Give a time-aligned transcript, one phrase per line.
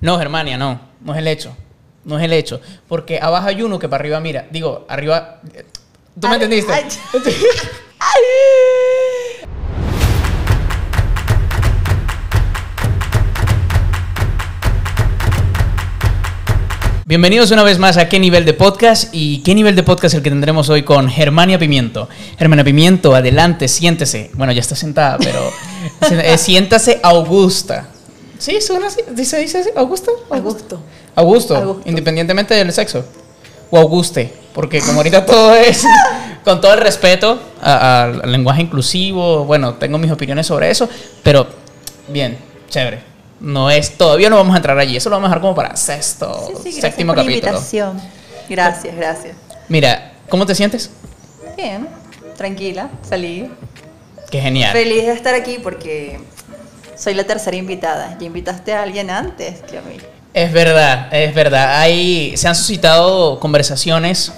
[0.00, 0.80] No, Germania, no.
[1.00, 1.56] No es el hecho.
[2.04, 2.60] No es el hecho.
[2.88, 4.46] Porque abajo hay uno que para arriba mira.
[4.50, 5.40] Digo, arriba.
[6.20, 6.72] ¿Tú me Ay, entendiste?
[6.72, 6.84] ay.
[17.06, 19.10] Bienvenidos una vez más a ¿Qué nivel de podcast?
[19.12, 22.08] ¿Y qué nivel de podcast el que tendremos hoy con Germania Pimiento?
[22.36, 24.32] Germania Pimiento, adelante, siéntese.
[24.34, 25.50] Bueno, ya está sentada, pero
[26.20, 27.90] eh, siéntase Augusta.
[28.38, 28.60] ¿Sí?
[28.60, 29.00] ¿Suena así?
[29.10, 29.70] ¿Dice, dice así?
[29.76, 30.10] ¿Augusta?
[30.30, 30.80] Augusto.
[31.14, 31.88] Augusto, Augusto.
[31.88, 33.04] independientemente del sexo.
[33.70, 35.84] O Auguste, porque como ahorita todo es
[36.44, 40.88] con todo el respeto a- a- al lenguaje inclusivo, bueno, tengo mis opiniones sobre eso,
[41.22, 41.46] pero
[42.08, 42.38] bien,
[42.68, 43.00] chévere.
[43.40, 45.76] No es, todavía no vamos a entrar allí, eso lo vamos a dejar como para
[45.76, 47.48] sexto, Sí, sí, séptimo por capítulo.
[47.48, 48.00] invitación.
[48.48, 49.36] Gracias, gracias.
[49.68, 50.90] Mira, ¿cómo te sientes?
[51.56, 51.88] Bien,
[52.36, 53.50] tranquila, salí.
[54.30, 54.72] Qué genial.
[54.72, 56.20] Feliz de estar aquí porque
[56.96, 58.16] soy la tercera invitada.
[58.18, 59.96] Ya invitaste a alguien antes que a mí.
[60.34, 61.80] Es verdad, es verdad.
[61.80, 64.32] Hay, se han suscitado conversaciones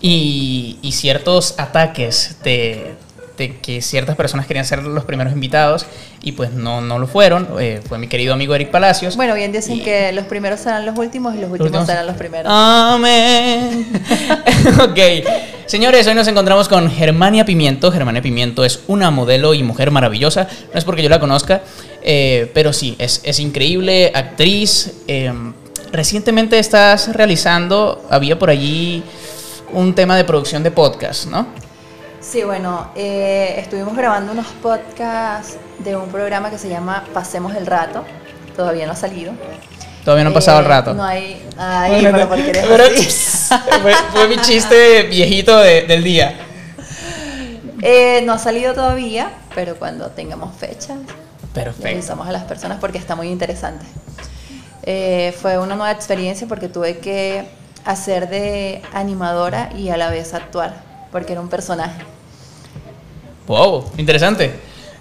[0.00, 2.94] y, y ciertos ataques de,
[3.36, 5.86] de que ciertas personas querían ser los primeros invitados
[6.22, 7.48] y pues no, no lo fueron.
[7.58, 9.16] Eh, fue mi querido amigo Eric Palacios.
[9.16, 12.06] Bueno, bien dicen Y- que los primeros serán los últimos y los últimos últimos- serán
[12.06, 12.52] los primeros.
[12.54, 13.86] Amén.
[14.80, 14.98] ok.
[15.66, 17.90] Señores, hoy nos encontramos con Germania Pimiento.
[17.90, 20.46] Germania Pimiento es una modelo y mujer maravillosa.
[20.72, 21.62] No es porque yo la conozca,
[22.02, 24.92] eh, pero sí, es, es increíble, actriz.
[25.08, 25.32] eh,
[25.92, 29.02] recientemente estás realizando, había por allí
[29.72, 31.46] un tema de producción de podcast, ¿no?
[32.26, 37.66] Sí, bueno, eh, estuvimos grabando unos podcasts de un programa que se llama Pasemos el
[37.66, 38.04] Rato.
[38.56, 39.32] Todavía no ha salido.
[40.04, 40.94] Todavía no ha pasado el Eh, rato.
[40.94, 41.46] No hay.
[41.56, 42.84] Ay, pero porque eres Pero-
[43.82, 46.34] fue, fue mi chiste viejito de- del día.
[47.82, 51.88] Eh, no ha salido todavía, pero cuando tengamos fechas, le Perfecto.
[51.88, 53.84] avisamos a las personas porque está muy interesante.
[54.84, 57.44] Eh, fue una nueva experiencia porque tuve que
[57.84, 60.74] hacer de animadora y a la vez actuar,
[61.12, 62.00] porque era un personaje.
[63.46, 64.52] Wow, interesante.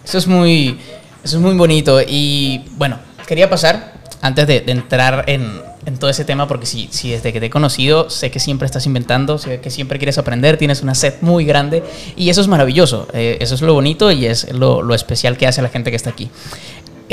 [0.03, 0.77] Eso es muy,
[1.23, 2.01] eso es muy bonito.
[2.01, 7.11] Y bueno, quería pasar antes de, entrar en, en todo ese tema, porque si, si
[7.11, 10.57] desde que te he conocido, sé que siempre estás inventando, sé que siempre quieres aprender,
[10.57, 11.83] tienes una sed muy grande
[12.15, 13.07] y eso es maravilloso.
[13.13, 15.97] Eh, eso es lo bonito y es lo, lo especial que hace la gente que
[15.97, 16.29] está aquí.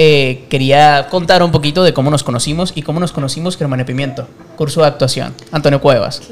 [0.02, 4.26] Eh, quería contar un poquito de cómo nos conocimos y cómo nos conocimos Germán Pimiento,
[4.56, 6.22] curso de actuación, Antonio Cuevas.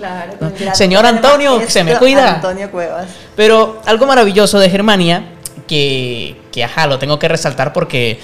[0.73, 2.37] Señor Antonio, que se me cuida.
[2.37, 3.09] Antonio Cuevas.
[3.37, 5.35] Pero algo maravilloso de Germania,
[5.67, 8.19] que, que ajá, lo tengo que resaltar porque,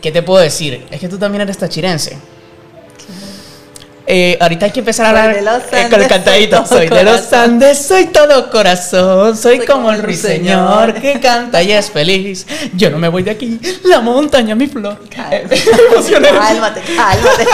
[0.00, 0.86] ¿qué te puedo decir?
[0.92, 2.16] Es que tú también eres tachirense.
[4.06, 6.66] Eh, ahorita hay que empezar a hablar eh, con el cantadito.
[6.66, 7.32] soy de los.
[7.32, 12.46] Andes, soy todo corazón, soy, Soy como como el ruiseñor que canta y es feliz.
[12.74, 14.98] Yo no me voy de aquí, la montaña mi flor.
[15.08, 15.48] Cálmate.
[15.76, 16.28] me emocioné.
[16.28, 17.46] Cálmate, cálmate.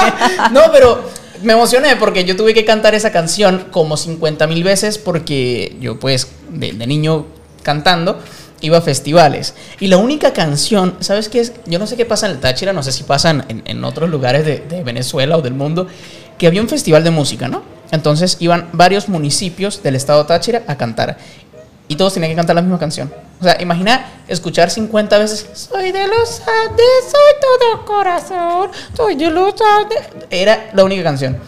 [0.52, 1.08] No, pero
[1.42, 5.98] me emocioné porque yo tuve que cantar esa canción como 50 mil veces porque yo
[5.98, 7.26] pues de, de niño
[7.62, 8.18] cantando
[8.60, 9.54] iba a festivales.
[9.80, 11.52] Y la única canción, ¿sabes qué es?
[11.66, 14.08] Yo no sé qué pasa en el Táchira, no sé si pasa en, en otros
[14.08, 15.86] lugares de, de Venezuela o del mundo,
[16.38, 17.62] que había un festival de música, ¿no?
[17.90, 21.16] Entonces iban varios municipios del estado Táchira a cantar.
[21.88, 23.12] Y todos tenían que cantar la misma canción.
[23.40, 29.30] O sea, imagina escuchar 50 veces, soy de los Andes, soy todo corazón, soy de
[29.30, 30.00] los Andes.
[30.30, 31.38] Era la única canción.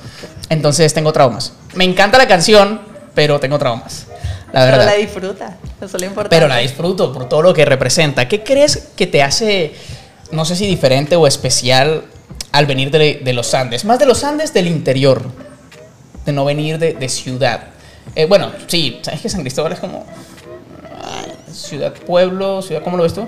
[0.49, 1.53] Entonces tengo traumas.
[1.75, 2.81] Me encanta la canción,
[3.15, 4.07] pero tengo traumas.
[4.53, 4.87] La Pero verdad.
[4.87, 5.57] la disfruta.
[5.77, 6.37] Eso es lo importante.
[6.37, 8.29] Pero la disfruto por todo lo que representa.
[8.29, 9.75] ¿Qué crees que te hace,
[10.31, 12.05] no sé si diferente o especial
[12.53, 13.85] al venir de, de los Andes?
[13.85, 15.23] Más de los Andes del interior,
[16.25, 17.69] de no venir de, de ciudad.
[18.15, 20.07] Eh, bueno, sí, sabes que San Cristóbal es como
[21.03, 23.27] ay, ciudad, pueblo, ciudad, ¿cómo lo ves tú?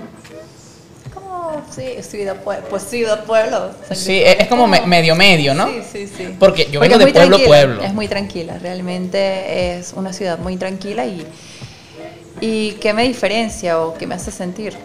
[1.13, 1.61] ¿Cómo?
[1.73, 2.65] Sí, ciudad, pueblo.
[2.69, 3.71] Pues ciudad, pueblo.
[3.93, 5.67] Sí, es como me- medio medio, ¿no?
[5.67, 6.35] Sí, sí, sí.
[6.39, 7.83] Porque yo Porque vengo de pueblo, pueblo.
[7.83, 11.25] Es muy tranquila, realmente es una ciudad muy tranquila y,
[12.41, 14.75] y ¿qué me diferencia o qué me hace sentir?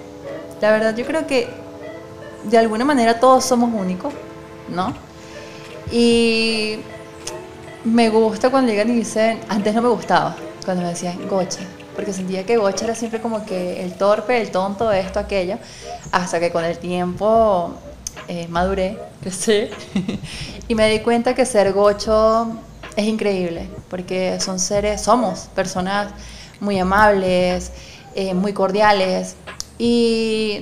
[0.61, 1.49] La verdad, yo creo que
[2.45, 4.13] de alguna manera todos somos únicos,
[4.69, 4.95] ¿no?
[5.91, 6.79] Y
[7.85, 11.61] me gusta cuando llegan y dicen, antes no me gustaba, cuando me decían gocha,
[11.95, 15.59] porque sentía que gocha era siempre como que el torpe, el tonto, esto, aquello,
[16.11, 17.75] hasta que con el tiempo
[18.29, 19.69] eh, maduré, crecí,
[20.67, 22.49] y me di cuenta que ser gocho
[22.97, 26.09] es increíble, porque son seres, somos personas
[26.59, 27.71] muy amables,
[28.17, 29.37] eh, muy cordiales,
[29.79, 30.61] y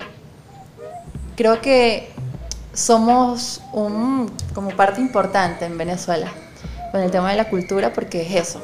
[1.37, 2.14] creo que
[2.75, 6.31] somos un, como parte importante en Venezuela
[6.93, 8.61] con el tema de la cultura porque es eso.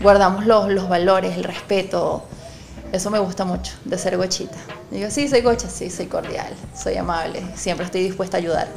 [0.00, 2.24] Guardamos los, los valores, el respeto.
[2.92, 4.56] Eso me gusta mucho de ser gochita.
[4.90, 8.68] Digo, sí, soy gocha, sí, soy cordial, soy amable, siempre estoy dispuesta a ayudar.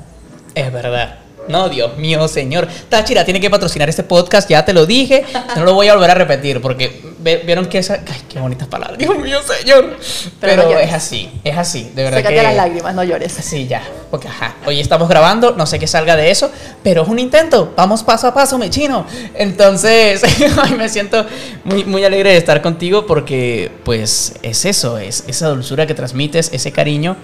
[0.54, 1.20] Es verdad.
[1.48, 2.68] No, Dios mío, señor.
[2.90, 5.26] Táchira tiene que patrocinar este podcast, ya te lo dije.
[5.56, 7.96] No lo voy a volver a repetir porque vieron que esa.
[7.96, 8.98] Ay, qué bonitas palabras.
[8.98, 9.98] Dios mío, señor.
[10.40, 12.20] Pero, es así, es así, de verdad.
[12.20, 13.34] Sácate las lágrimas, no llores.
[13.34, 13.84] Sí, ya.
[14.12, 14.56] Porque, ajá.
[14.66, 16.52] Hoy estamos grabando, no sé qué salga de eso,
[16.84, 17.74] pero es un intento.
[17.76, 19.06] Vamos paso a paso, me chino.
[19.34, 20.22] Entonces,
[20.58, 21.26] ay, me siento
[21.64, 26.52] muy, muy alegre de estar contigo porque, pues, es eso, es esa dulzura que transmites,
[26.54, 27.18] ese cariño.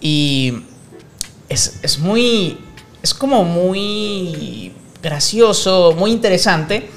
[0.00, 0.62] Y
[1.48, 2.58] es, es muy
[3.04, 4.72] es como muy
[5.02, 6.88] gracioso, muy interesante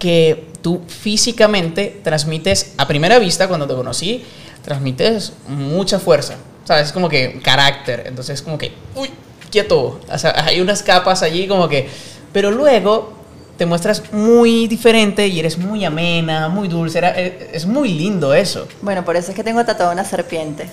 [0.00, 4.24] que tú físicamente transmites, a primera vista, cuando te conocí,
[4.62, 6.36] transmites mucha fuerza.
[6.64, 6.86] ¿Sabes?
[6.86, 8.04] Es como que carácter.
[8.06, 9.10] Entonces es como que, uy,
[9.50, 10.00] quieto.
[10.10, 11.88] O sea, hay unas capas allí como que...
[12.32, 13.12] Pero luego
[13.56, 17.00] te muestras muy diferente y eres muy amena, muy dulce.
[17.02, 18.66] Eh, es muy lindo eso.
[18.80, 20.68] Bueno, por eso es que tengo tatuado una serpiente.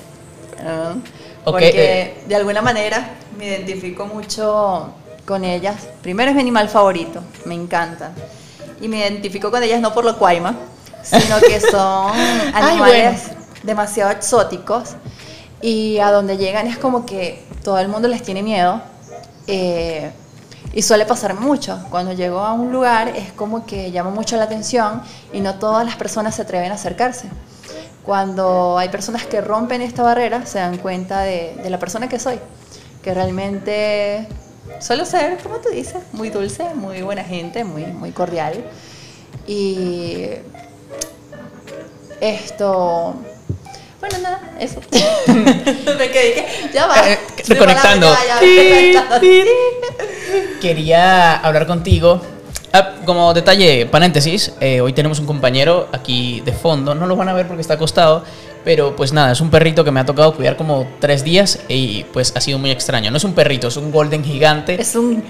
[1.44, 2.14] Porque eh.
[2.28, 4.94] de alguna manera me identifico mucho
[5.26, 5.88] con ellas.
[6.02, 8.14] Primero es mi animal favorito, me encantan.
[8.82, 10.56] Y me identifico con ellas no por lo cuaima,
[11.04, 12.12] sino que son
[12.54, 13.32] animales
[13.64, 14.96] demasiado exóticos.
[15.62, 18.82] Y a donde llegan es como que todo el mundo les tiene miedo.
[19.48, 20.12] Eh,
[20.74, 21.80] y suele pasar mucho.
[21.90, 25.02] Cuando llego a un lugar es como que llama mucho la atención
[25.34, 27.30] y no todas las personas se atreven a acercarse.
[28.06, 32.20] Cuando hay personas que rompen esta barrera, se dan cuenta de, de la persona que
[32.20, 32.40] soy
[33.02, 34.28] que realmente
[34.80, 38.64] suelo ser, como tú dices, muy dulce, muy buena gente, muy, muy cordial.
[39.48, 40.28] Y
[42.22, 43.16] esto,
[44.00, 44.80] bueno, nada, eso.
[45.98, 47.10] Me quedé, ya va.
[47.10, 48.16] Eh, reconectando.
[50.62, 52.22] Quería hablar contigo.
[52.72, 57.28] Ah, como detalle, paréntesis, eh, hoy tenemos un compañero aquí de fondo, no lo van
[57.28, 58.24] a ver porque está acostado,
[58.64, 62.04] pero pues nada, es un perrito que me ha tocado cuidar como tres días y
[62.06, 63.12] pues ha sido muy extraño.
[63.12, 64.80] No es un perrito, es un golden gigante.
[64.80, 65.24] Es un,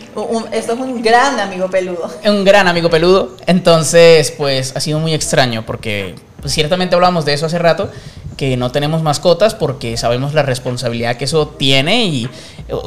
[0.51, 2.09] esto es un gran amigo peludo.
[2.23, 3.35] Es un gran amigo peludo.
[3.45, 7.89] Entonces pues ha sido muy extraño porque pues, ciertamente hablamos de eso hace rato
[8.37, 12.29] que no tenemos mascotas porque sabemos la responsabilidad que eso tiene y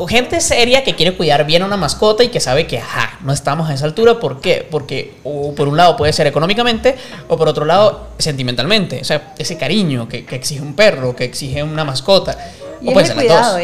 [0.08, 3.32] gente seria que quiere cuidar bien a una mascota y que sabe que, ajá, no
[3.32, 4.18] estamos a esa altura.
[4.18, 4.66] ¿Por qué?
[4.70, 6.96] Porque por un lado puede ser económicamente
[7.28, 9.00] o por otro lado sentimentalmente.
[9.00, 12.36] O sea, ese cariño que, exige un perro, que exige una mascota.
[12.80, 13.58] Y o el cuidado,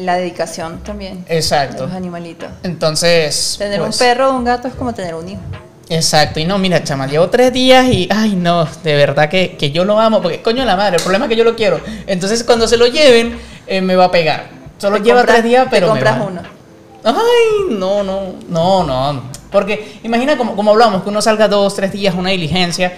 [0.00, 1.24] la dedicación también.
[1.28, 1.82] Exacto.
[1.82, 2.48] De los animalitos.
[2.62, 3.56] Entonces.
[3.58, 5.42] Tener un pues perro o un gato es como tener un hijo.
[5.88, 9.70] Exacto, y no, mira, chama, llevo tres días y, ay, no, de verdad que, que
[9.70, 11.80] yo lo amo, porque coño la madre, el problema es que yo lo quiero.
[12.06, 14.48] Entonces, cuando se lo lleven, eh, me va a pegar.
[14.78, 15.86] Solo lleva tres días, pero.
[15.86, 16.42] Te compras uno.
[17.04, 19.22] Ay, no, no, no, no.
[19.50, 22.92] Porque imagina como, como hablamos, que uno salga dos, tres días, una diligencia,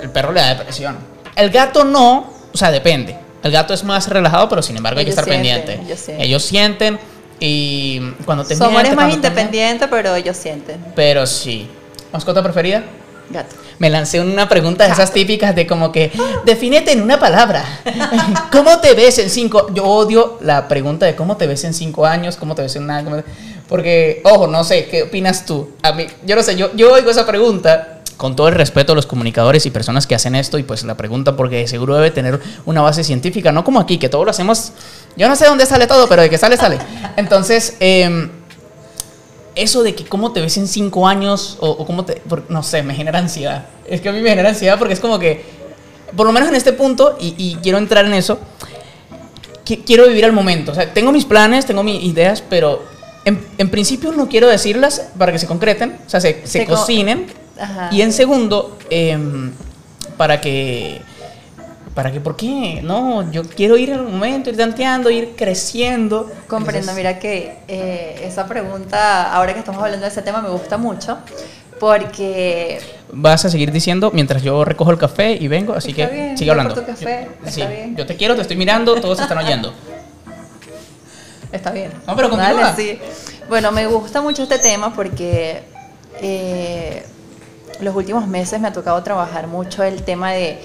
[0.00, 0.96] el perro le da depresión.
[1.34, 3.16] El gato no, o sea, depende.
[3.42, 5.80] El gato es más relajado, pero sin embargo hay que estar pendiente.
[6.18, 6.98] Ellos sienten
[7.40, 10.84] y cuando te Somos más independientes, pero ellos sienten.
[10.94, 11.68] Pero sí.
[12.12, 12.84] ¿Mascota preferida?
[13.30, 13.56] Gato.
[13.78, 16.10] Me lancé una pregunta de esas típicas de como que,
[16.44, 17.64] defínete en una palabra.
[18.52, 19.72] ¿Cómo te ves en cinco?
[19.74, 22.86] Yo odio la pregunta de cómo te ves en cinco años, cómo te ves en
[22.86, 23.22] nada.
[23.68, 25.70] Porque, ojo, no sé, ¿qué opinas tú?
[25.82, 28.96] A mí, yo no sé, yo, yo oigo esa pregunta con todo el respeto a
[28.96, 32.40] los comunicadores y personas que hacen esto y pues la pregunta porque seguro debe tener
[32.66, 34.72] una base científica, no como aquí, que todo lo hacemos,
[35.16, 36.78] yo no sé dónde sale todo, pero de que sale, sale.
[37.16, 38.28] Entonces, eh,
[39.62, 42.22] eso de que cómo te ves en cinco años o, cómo te...
[42.48, 43.66] no sé, me genera ansiedad.
[43.86, 45.44] Es que a mí me genera ansiedad porque es como que,
[46.16, 48.38] por lo menos en este punto, y, quiero entrar en eso,
[49.64, 50.72] que, quiero vivir al momento.
[50.72, 52.82] O sea, tengo mis planes, tengo mis ideas, pero
[53.24, 57.26] en, principio no quiero decirlas para que se concreten, o sea, se, se, cocinen.
[57.90, 59.52] Y en segundo, em,
[60.16, 61.02] para que
[61.98, 62.20] ¿Para qué?
[62.20, 62.80] ¿Por qué?
[62.80, 66.30] No, yo quiero ir en un momento, ir tanteando, ir creciendo.
[66.46, 70.78] Comprendo, mira que eh, esa pregunta, ahora que estamos hablando de ese tema, me gusta
[70.78, 71.18] mucho.
[71.80, 72.78] Porque.
[73.10, 76.72] Vas a seguir diciendo mientras yo recojo el café y vengo, así que sigue hablando.
[76.72, 77.96] Tu café, yo, está bien.
[77.96, 79.74] yo te quiero, te estoy mirando, todos están oyendo.
[81.50, 81.90] Está bien.
[82.06, 82.76] No, pero continúa.
[82.76, 82.96] sí.
[83.48, 85.62] Bueno, me gusta mucho este tema porque
[86.22, 87.04] eh,
[87.80, 90.60] los últimos meses me ha tocado trabajar mucho el tema de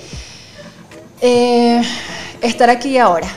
[1.26, 1.82] eh,
[2.42, 3.30] estar aquí ahora.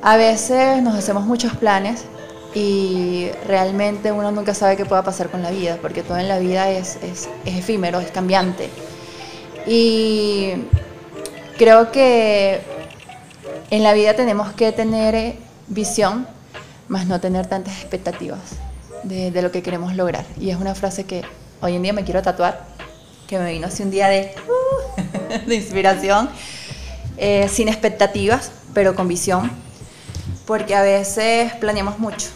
[0.00, 2.04] A veces nos hacemos muchos planes
[2.54, 6.38] y realmente uno nunca sabe qué pueda pasar con la vida, porque todo en la
[6.38, 8.70] vida es, es, efímero, es cambiante.
[9.66, 10.52] Y
[11.58, 12.60] creo que
[13.70, 15.34] en la vida tenemos que tener
[15.66, 16.28] visión,
[16.86, 18.38] más no tener tantas expectativas
[19.02, 20.24] de, de, lo que queremos lograr.
[20.38, 21.22] Y es una frase que
[21.60, 22.66] hoy en día me quiero tatuar,
[23.26, 24.32] que me vino hace un día de...
[25.46, 26.28] de inspiración,
[27.16, 29.50] eh, sin expectativas, pero con visión,
[30.46, 32.28] porque a veces planeamos mucho,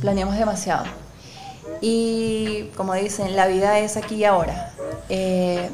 [0.00, 0.84] planeamos demasiado.
[1.80, 4.72] Y como dicen, la vida es aquí y ahora.
[5.08, 5.70] Eh,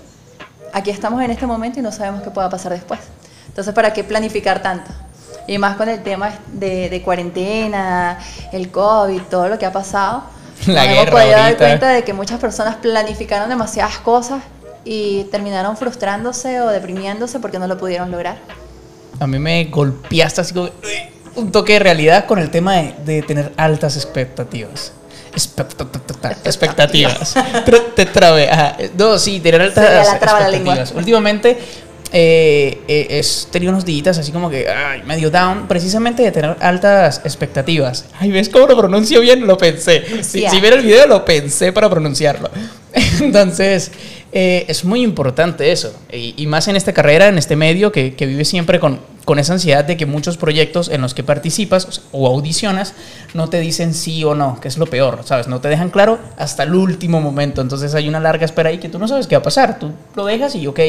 [0.73, 3.01] aquí estamos en este momento y no sabemos qué pueda pasar después.
[3.49, 4.91] Entonces, ¿para qué planificar tanto?
[5.49, 8.19] Y más con el tema de, de cuarentena,
[8.53, 10.25] el COVID, todo lo que ha pasado.
[10.67, 11.59] La hemos podido dar ahorita.
[11.59, 14.43] cuenta de que muchas personas planificaron demasiadas cosas
[14.87, 18.39] y terminaron frustrándose o deprimiéndose porque no lo pudieron lograr.
[19.21, 20.71] A mí me golpeaste así como
[21.35, 24.93] un toque de realidad con el tema de, de tener altas expectativas.
[25.35, 25.87] Expecta-
[26.45, 27.35] Expectativas.
[27.95, 28.49] Te trabé.
[28.51, 28.77] ajá.
[28.97, 30.93] No, sí, tener altas la traba la expectativas.
[30.93, 31.59] Últimamente
[32.13, 36.57] eh, eh, he tenido unos días así como que ay, medio down, precisamente de tener
[36.61, 38.07] altas expectativas.
[38.19, 39.47] Ay, ¿ves cómo lo pronuncio bien?
[39.47, 40.23] Lo pensé.
[40.23, 40.51] Si, Ya.
[40.51, 42.49] si vieron el video, lo pensé para pronunciarlo.
[43.21, 43.91] Entonces,
[44.33, 45.95] eh, es muy importante eso.
[46.13, 49.39] Y, y más en esta carrera, en este medio, que, que vive siempre con, con
[49.39, 52.95] esa ansiedad de que muchos proyectos en los que participas o, sea, o audicionas
[53.35, 55.49] no te dicen sí o no, que es lo peor, ¿sabes?
[55.49, 57.61] No te dejan claro hasta el último momento.
[57.61, 59.79] Entonces hay una larga espera ahí que tú no sabes qué va a pasar.
[59.79, 60.81] Tú lo dejas y, ok,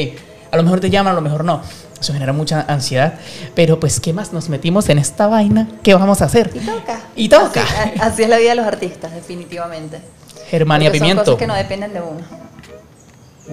[0.50, 1.62] a lo mejor te llaman, a lo mejor no.
[2.00, 3.14] Eso genera mucha ansiedad.
[3.54, 5.68] Pero pues, ¿qué más nos metimos en esta vaina?
[5.82, 6.50] ¿Qué vamos a hacer?
[6.54, 7.00] Y toca.
[7.16, 7.64] Y toca.
[8.00, 10.00] Así, es la vida de los artistas, definitivamente.
[10.48, 11.24] Germania Porque son Pimiento.
[11.24, 12.20] cosas que no dependen de uno.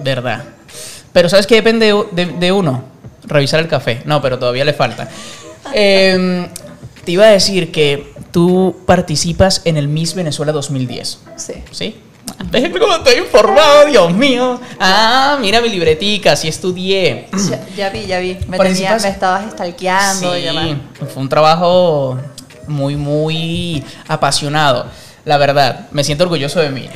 [0.02, 0.44] Verdad.
[1.12, 2.84] Pero ¿sabes qué depende de, de- de uno?
[3.24, 4.02] Revisar el café.
[4.04, 5.08] No, pero todavía le falta.
[5.72, 6.46] Eh,
[7.04, 11.20] te iba a decir que tú participas en el Miss Venezuela 2010.
[11.36, 11.52] Sí.
[11.70, 11.96] ¿Sí?
[12.50, 14.60] Déjenme cómo estoy informado, Dios mío.
[14.78, 17.28] Ah, mira mi libretica, sí estudié.
[17.48, 18.36] Ya, ya vi, ya vi.
[18.48, 20.76] Me, tenía, me estabas stalkeando y Sí, demás.
[21.14, 22.18] fue un trabajo
[22.68, 24.86] muy, muy apasionado.
[25.24, 26.88] La verdad, me siento orgulloso de mí.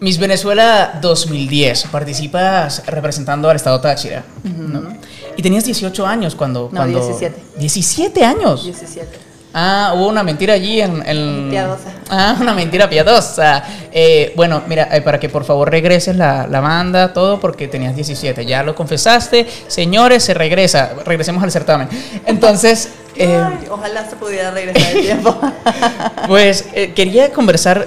[0.00, 4.24] Miss Venezuela 2010, participas representando al estado Táchira.
[4.44, 4.94] ¿no?
[5.36, 6.70] Y tenías 18 años cuando...
[6.72, 7.36] No, cuando 17.
[7.58, 8.64] 17 años.
[8.64, 9.18] 17.
[9.52, 11.02] Ah, hubo una mentira allí en...
[11.06, 11.90] en- Piadosa.
[12.08, 13.62] Ah, una mentira piadosa.
[13.92, 17.94] Eh, bueno, mira, eh, para que por favor regreses la, la banda, todo, porque tenías
[17.94, 18.46] 17.
[18.46, 19.46] Ya lo confesaste.
[19.66, 20.92] Señores, se regresa.
[21.04, 21.88] Regresemos al certamen.
[22.26, 22.88] Entonces...
[23.16, 25.36] eh, Ay, ojalá se pudiera regresar el tiempo.
[26.26, 27.86] pues eh, quería conversar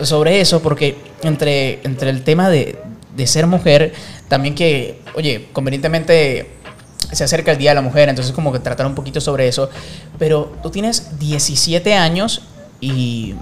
[0.00, 2.78] sobre eso porque entre, entre el tema de,
[3.16, 3.92] de ser mujer,
[4.28, 6.50] también que, oye, convenientemente
[7.12, 9.70] se acerca el Día de la Mujer, entonces como que tratar un poquito sobre eso,
[10.18, 12.42] pero tú tienes 17 años
[12.80, 13.34] y,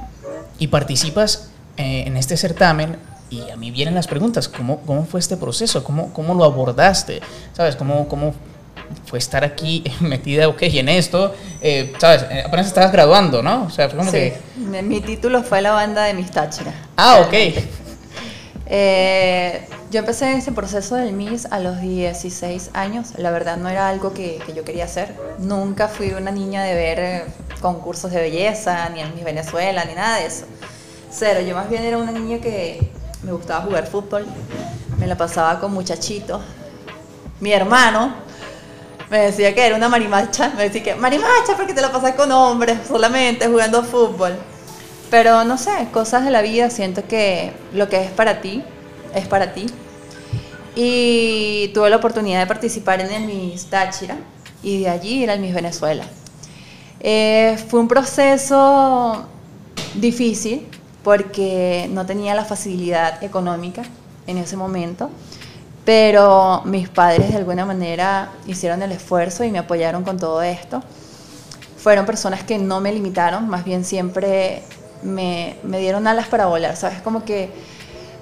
[0.58, 2.96] y participas eh, en este certamen
[3.30, 5.82] y a mí vienen las preguntas, ¿cómo, cómo fue este proceso?
[5.82, 7.20] ¿Cómo, cómo lo abordaste?
[7.54, 7.76] ¿Sabes?
[7.76, 8.34] ¿Cómo, cómo
[9.06, 11.34] fue estar aquí metida, ok, en esto?
[11.60, 12.24] Eh, ¿Sabes?
[12.30, 13.64] Eh, Apenas estabas graduando, ¿no?
[13.64, 14.82] O sea, fue como Sí, que...
[14.82, 16.72] mi- título fue la banda de mis Táchira.
[16.96, 17.34] Ah, ok.
[18.74, 23.08] Eh, yo empecé ese proceso del Miss a los 16 años.
[23.18, 25.14] La verdad no era algo que, que yo quería hacer.
[25.38, 27.24] Nunca fui una niña de ver eh,
[27.60, 30.46] concursos de belleza, ni en Miss Venezuela, ni nada de eso.
[31.10, 31.40] Cero.
[31.46, 32.88] Yo más bien era una niña que
[33.22, 34.24] me gustaba jugar fútbol.
[34.98, 36.40] Me la pasaba con muchachitos.
[37.40, 38.14] Mi hermano
[39.12, 40.54] me decía que era una marimacha.
[40.56, 44.34] Me decía que, marimacha, porque te la pasas con hombres solamente jugando fútbol.
[45.10, 48.64] Pero no sé, cosas de la vida, siento que lo que es para ti,
[49.14, 49.66] es para ti.
[50.74, 54.16] Y tuve la oportunidad de participar en el Miss Táchira
[54.62, 56.06] y de allí ir al Miss Venezuela.
[57.00, 59.26] Eh, fue un proceso
[59.94, 60.66] difícil
[61.04, 63.82] porque no tenía la facilidad económica
[64.26, 65.10] en ese momento,
[65.84, 70.82] pero mis padres de alguna manera hicieron el esfuerzo y me apoyaron con todo esto.
[71.76, 74.62] Fueron personas que no me limitaron, más bien siempre
[75.02, 77.00] me, dieron alas para volar, ¿sabes?
[77.02, 77.50] Como que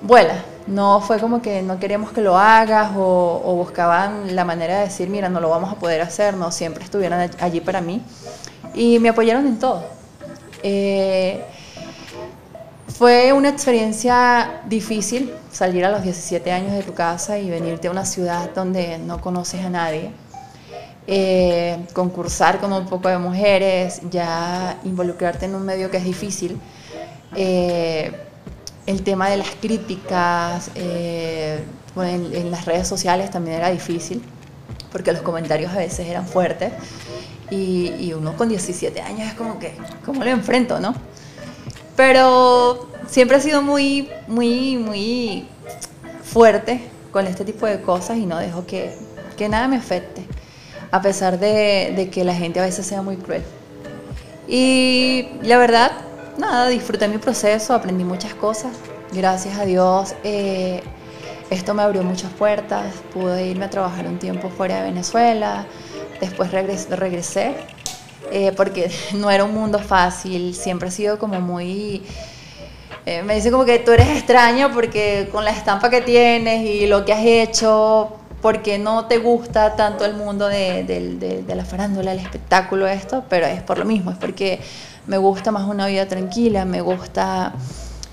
[0.02, 0.44] vuela.
[0.66, 5.08] No fue como que no queremos que lo hagas o, buscaban la manera de decir,
[5.08, 8.02] mira, no lo vamos a poder hacer, no, siempre estuvieron all- allí para mí
[8.74, 9.84] y me apoyaron en todo.
[10.62, 11.44] Eh,
[12.96, 17.90] fue una experiencia difícil salir a los 17 años de tu casa y venirte a
[17.90, 20.10] una ciudad donde no conoces a nadie.
[21.06, 26.60] Eh, concursar con un poco de mujeres, ya involucrarte en un medio que es difícil.
[27.36, 28.12] Eh,
[28.86, 31.62] el tema de las críticas eh,
[31.96, 34.22] en las redes sociales también era difícil,
[34.92, 36.72] porque los comentarios a veces eran fuertes.
[37.50, 40.94] Y, y uno con 17 años es como que, ¿cómo lo enfrento, no?
[42.00, 45.46] Pero siempre he sido muy, muy, muy
[46.24, 46.80] fuerte
[47.12, 48.94] con este tipo de cosas y no dejo que,
[49.36, 50.24] que nada me afecte,
[50.92, 53.42] a pesar de, de que la gente a veces sea muy cruel.
[54.48, 55.92] Y la verdad,
[56.38, 58.72] nada, disfruté mi proceso, aprendí muchas cosas.
[59.12, 60.82] Gracias a Dios, eh,
[61.50, 62.94] esto me abrió muchas puertas.
[63.12, 65.66] Pude irme a trabajar un tiempo fuera de Venezuela,
[66.18, 67.56] después regres- regresé,
[68.30, 72.02] eh, porque no era un mundo fácil, siempre he sido como muy
[73.06, 76.86] Eh, me dicen como que tú eres extraño porque con la estampa que tienes y
[76.86, 78.12] lo que has hecho,
[78.42, 83.24] porque no te gusta tanto el mundo de, de, de la farándula, el espectáculo, esto,
[83.28, 84.60] pero es por lo mismo, es porque
[85.06, 87.54] me gusta más una vida tranquila, me gusta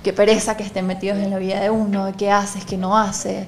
[0.03, 3.45] qué pereza que estén metidos en la vida de uno, qué haces, qué no haces.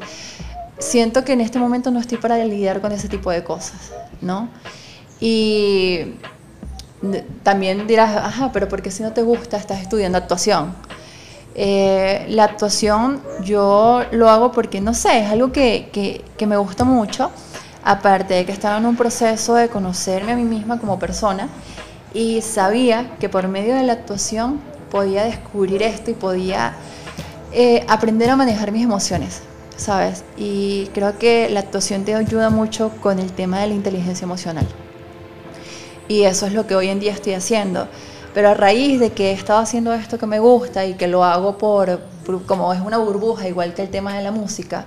[0.77, 4.49] Siento que en este momento no estoy para lidiar con ese tipo de cosas, ¿no?
[5.19, 6.15] Y
[7.43, 10.73] también dirás, ajá, pero ¿por qué si no te gusta estás estudiando actuación?
[11.55, 16.57] Eh, la actuación yo lo hago porque, no sé, es algo que, que, que me
[16.57, 17.31] gusta mucho,
[17.83, 21.47] aparte de que estaba en un proceso de conocerme a mí misma como persona
[22.13, 26.73] y sabía que por medio de la actuación podía descubrir esto y podía
[27.51, 29.41] eh, aprender a manejar mis emociones,
[29.75, 30.23] ¿sabes?
[30.37, 34.67] Y creo que la actuación te ayuda mucho con el tema de la inteligencia emocional.
[36.09, 37.87] Y eso es lo que hoy en día estoy haciendo.
[38.33, 41.23] Pero a raíz de que he estado haciendo esto que me gusta y que lo
[41.23, 42.01] hago por,
[42.45, 44.85] como es una burbuja, igual que el tema de la música,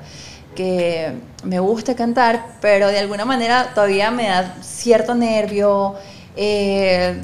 [0.54, 1.12] que
[1.44, 5.94] me gusta cantar, pero de alguna manera todavía me da cierto nervio,
[6.36, 7.20] eh,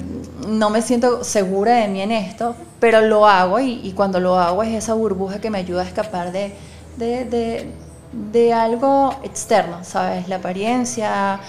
[0.49, 4.62] no me siento segura de mí en esto, pero lo hago y, cuando lo hago
[4.62, 6.52] es esa burbuja que me ayuda a escapar de,
[6.97, 10.28] de, algo externo, ¿sabes?
[10.28, 11.40] La apariencia,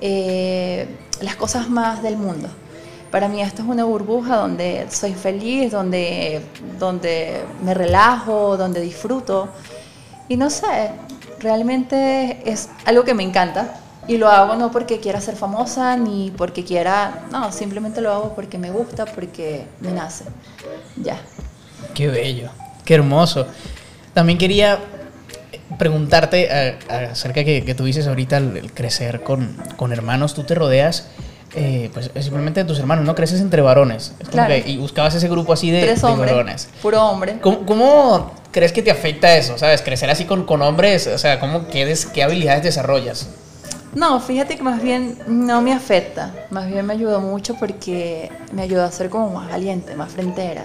[0.00, 0.86] eh,
[1.20, 2.48] las cosas más del mundo.
[3.10, 6.42] Para mí esto es una burbuja donde soy feliz, donde,
[6.78, 9.48] donde me relajo, donde disfruto.
[10.28, 10.90] Y no sé,
[11.40, 16.32] realmente es algo que me encanta y lo hago no porque quiera ser famosa ni
[16.36, 20.24] porque quiera, no, simplemente lo hago porque me gusta, porque me nace.
[20.96, 21.18] Ya.
[21.94, 22.50] Qué bello,
[22.84, 23.46] qué hermoso.
[24.14, 24.78] También quería
[25.78, 31.08] preguntarte acerca que, que tú dices ahorita el, crecer con, con, hermanos, tú te rodeas
[31.54, 33.14] eh, pues simplemente de tus hermanos, ¿no?
[33.14, 34.12] Creces entre varones.
[34.30, 34.54] claro.
[34.54, 36.68] y buscabas ese grupo así de, Tres hombres, varones.
[36.82, 37.38] Puro hombre.
[37.40, 39.56] ¿Cómo, ¿Cómo, crees que te afecta eso?
[39.56, 39.80] ¿Sabes?
[39.82, 43.28] Crecer así con, con hombres, o sea, ¿cómo, qué, qué habilidades desarrollas?
[43.94, 48.60] No, fíjate que más bien no me afecta, más bien me ayudó mucho porque me
[48.60, 50.64] ayudó a ser como más valiente, más frentera.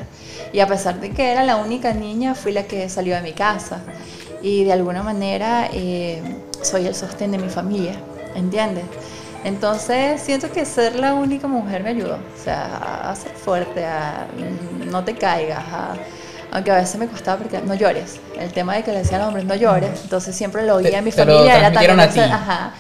[0.51, 3.31] Y a pesar de que era la única niña, fui la que salió de mi
[3.31, 3.79] casa.
[4.41, 6.21] Y de alguna manera eh,
[6.61, 7.95] soy el sostén de mi familia,
[8.35, 8.85] ¿entiendes?
[9.43, 14.27] Entonces siento que ser la única mujer me ayudó, o sea, a ser fuerte, a
[14.85, 15.63] no te caigas,
[16.51, 18.19] aunque a veces me costaba porque no llores.
[18.37, 20.99] El tema de que le decían a los hombres no llores, entonces siempre lo oía
[20.99, 22.19] en mi familia, era también a ti.
[22.19, 22.73] Ajá,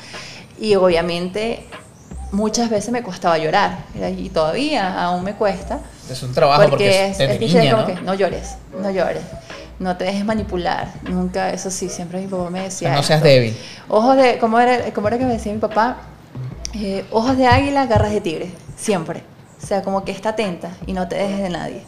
[0.59, 1.65] y obviamente
[2.31, 5.79] muchas veces me costaba llorar y todavía aún me cuesta.
[6.09, 7.85] Es un trabajo porque, es, es, niña, ¿no?
[7.85, 9.23] que no llores, no llores,
[9.81, 12.93] no te dejes manipular, nunca, eso sí, siempre mi papá me decía.
[12.93, 13.57] no seas débil.
[13.87, 15.97] Ojos de, ¿cómo era, cómo era que me decía mi papá?
[16.75, 19.23] Eh, ojos de águila, garras de tigre, siempre.
[19.61, 21.81] O sea, como que está atenta y no te dejes de nadie.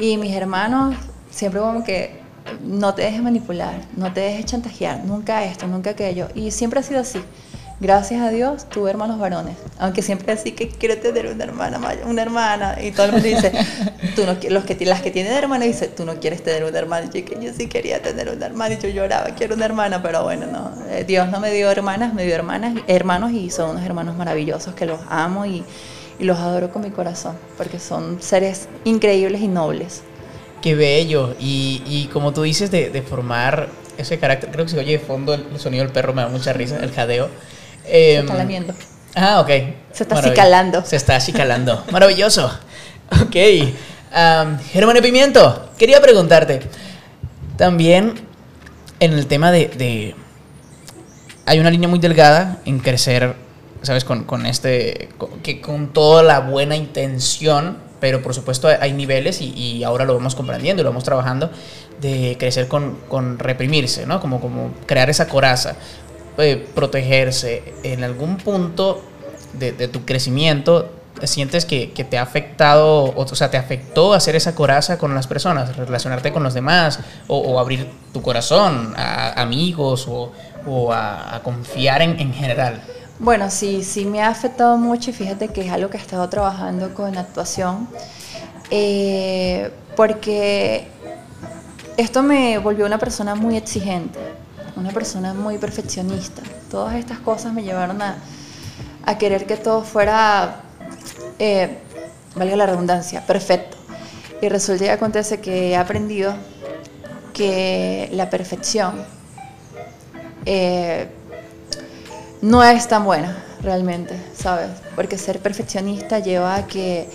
[0.00, 0.96] Y mis hermanos,
[1.30, 2.18] siempre como que
[2.64, 6.28] no te dejes manipular, no te dejes chantajear, nunca esto, nunca aquello.
[6.34, 7.20] Y siempre ha sido así.
[7.80, 12.20] Gracias a Dios tuve hermanos varones, aunque siempre así que quiero tener una hermana, una
[12.20, 13.52] hermana, y todo el mundo dice,
[14.14, 17.08] tú no, los que, las que tienen hermanas dice, tú no quieres tener una hermana,
[17.10, 20.02] y yo, que yo sí quería tener una hermana, y yo lloraba, quiero una hermana,
[20.02, 23.70] pero bueno, no, eh, Dios no me dio hermanas, me dio hermanas, hermanos, y son
[23.70, 25.64] unos hermanos maravillosos que los amo y,
[26.18, 30.02] y los adoro con mi corazón, porque son seres increíbles y nobles.
[30.60, 34.78] Qué bello, y, y como tú dices de, de formar ese carácter, creo que se
[34.78, 37.28] oye de fondo el, sonido del perro, me da mucha risa, el jadeo.
[37.90, 38.74] Eh, se está lamiendo.
[39.14, 39.48] Ah, ok.
[39.92, 40.84] Se está acicalando.
[40.84, 41.84] Se está acicalando.
[41.90, 42.50] Maravilloso.
[43.22, 43.36] Ok.
[44.12, 46.60] Um, Germán Pimiento, quería preguntarte.
[47.56, 48.14] También
[49.00, 50.14] en el tema de, de,
[51.46, 53.34] Hay una línea muy delgada en crecer,
[53.82, 54.04] ¿sabes?
[54.04, 55.08] Con, con este.
[55.18, 60.04] Con, que con toda la buena intención, pero por supuesto hay niveles y, y, ahora
[60.04, 61.50] lo vamos comprendiendo y lo vamos trabajando
[62.00, 64.20] de crecer con, con reprimirse, ¿no?
[64.20, 65.76] Como, como crear esa coraza.
[66.40, 69.02] Eh, protegerse en algún punto
[69.52, 70.90] de, tu crecimiento,
[71.24, 75.26] sientes que, que, te ha afectado, o, sea, te afectó hacer esa coraza con las
[75.26, 80.32] personas, relacionarte con los demás, o, abrir tu corazón a amigos o,
[80.66, 82.80] o a, a, confiar en, en, general?
[83.18, 86.26] Bueno, sí, sí me ha afectado mucho y fíjate que es algo que he estado
[86.28, 87.88] trabajando con actuación,
[88.70, 90.86] eh, porque
[91.96, 94.18] esto me volvió una persona muy exigente
[94.76, 96.42] una persona muy perfeccionista.
[96.70, 98.16] Todas estas cosas me llevaron a,
[99.18, 100.62] querer que todo fuera,
[101.38, 101.78] eh,
[102.36, 103.76] valga la redundancia, perfecto.
[104.40, 106.34] Y resulta y acontece que he aprendido
[107.34, 109.04] que la perfección
[110.46, 111.08] eh,
[112.40, 114.70] no es tan buena realmente, ¿sabes?
[114.96, 117.08] Porque ser perfeccionista lleva a que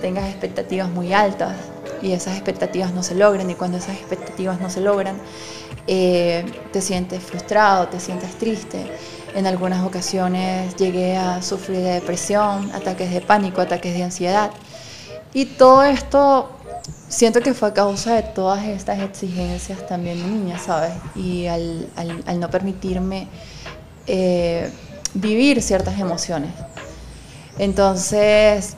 [0.00, 1.56] tengas expectativas muy altas
[2.02, 5.16] y esas expectativas no se logran y cuando esas expectativas no se logran
[5.88, 8.86] eh, te sientes frustrado, te sientes triste.
[9.34, 14.50] En algunas ocasiones llegué a sufrir de depresión, ataques de pánico, ataques de ansiedad.
[15.32, 16.50] Y todo esto
[17.08, 20.92] siento que fue a causa de todas estas exigencias también de niña, ¿sabes?
[21.16, 23.26] Y al, al, no permitirme
[24.06, 24.70] eh,
[25.14, 26.52] vivir ciertas emociones.
[27.58, 28.76] Entonces,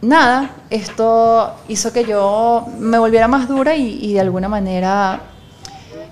[0.00, 5.20] nada, esto hizo que yo me volviera más dura y, de alguna manera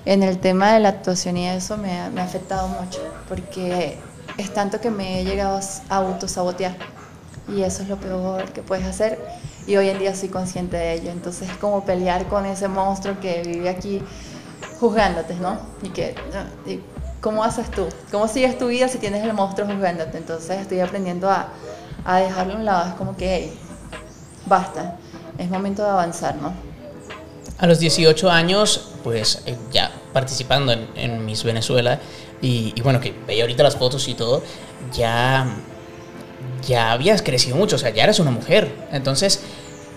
[0.04, 3.98] en el tema de la actuación y eso me, ha afectado mucho, porque
[4.36, 6.76] es tanto que me he llegado a autosabotear
[7.48, 9.18] y eso es lo peor que puedes hacer
[9.66, 13.18] y hoy en día soy consciente de ello, entonces es como pelear con ese monstruo
[13.20, 14.02] que vive aquí
[14.78, 15.58] juzgándote, ¿no?
[15.82, 16.14] Y que,
[17.20, 17.86] ¿cómo haces tú?
[18.10, 20.18] ¿Cómo sigues tu vida si tienes el monstruo juzgándote?
[20.18, 21.48] Entonces estoy aprendiendo a,
[22.04, 23.54] a dejarlo a un lado, es como que,
[24.46, 24.96] basta,
[25.38, 26.73] es momento de avanzar, ¿no?
[27.64, 31.98] A los 18 años, pues eh, ya participando en, en Miss Venezuela,
[32.42, 34.42] y, bueno, que veía ahorita las fotos y todo,
[34.92, 35.46] ya,
[36.68, 38.70] ya habías crecido mucho, o sea, ya eres una mujer.
[38.92, 39.40] Entonces,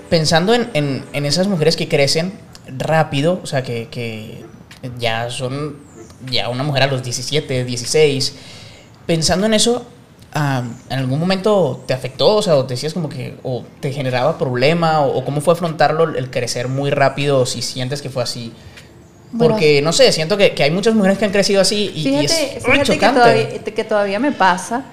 [0.10, 4.46] pensando en, en, en esas mujeres que crecen rápido, o sea, que, que
[4.98, 5.76] ya son
[6.32, 8.34] ya una mujer a los 17, 16,
[9.06, 9.86] pensando en eso,
[10.34, 12.36] ¿en algún momento te afectó?
[12.36, 16.04] O sea, o te decías como que, o te generaba problema, o, cómo fue afrontarlo
[16.16, 18.54] el crecer muy rápido, si sientes que fue así.
[19.38, 22.58] Porque, no sé, siento que, que, hay muchas mujeres que han crecido así y, fíjate,
[22.58, 24.86] es fíjate que, todavía, que todavía me pasa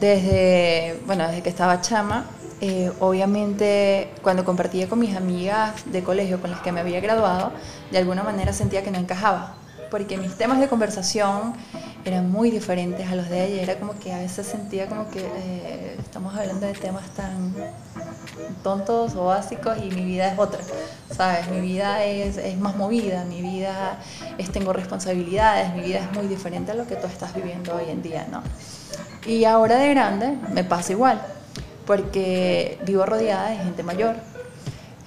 [0.00, 2.26] desde, bueno, desde que estaba chama.
[2.62, 7.52] Eh, obviamente, cuando compartía con mis amigas de colegio con las que me había graduado,
[7.90, 9.54] de alguna manera sentía que no encajaba,
[9.90, 11.54] porque mis temas de conversación
[12.04, 13.62] eran muy diferentes a los de ella.
[13.62, 17.54] Era como que a veces sentía como que eh, estamos hablando de temas tan
[18.62, 20.60] tontos o básicos y mi vida es otra,
[21.10, 21.48] ¿sabes?
[21.48, 23.98] Mi vida es, es más movida, mi vida
[24.38, 27.90] es tengo responsabilidades, mi vida es muy diferente a lo que tú estás viviendo hoy
[27.90, 28.42] en día, ¿no?
[29.26, 31.20] Y ahora de grande me pasa igual,
[31.86, 34.16] porque vivo rodeada de gente mayor.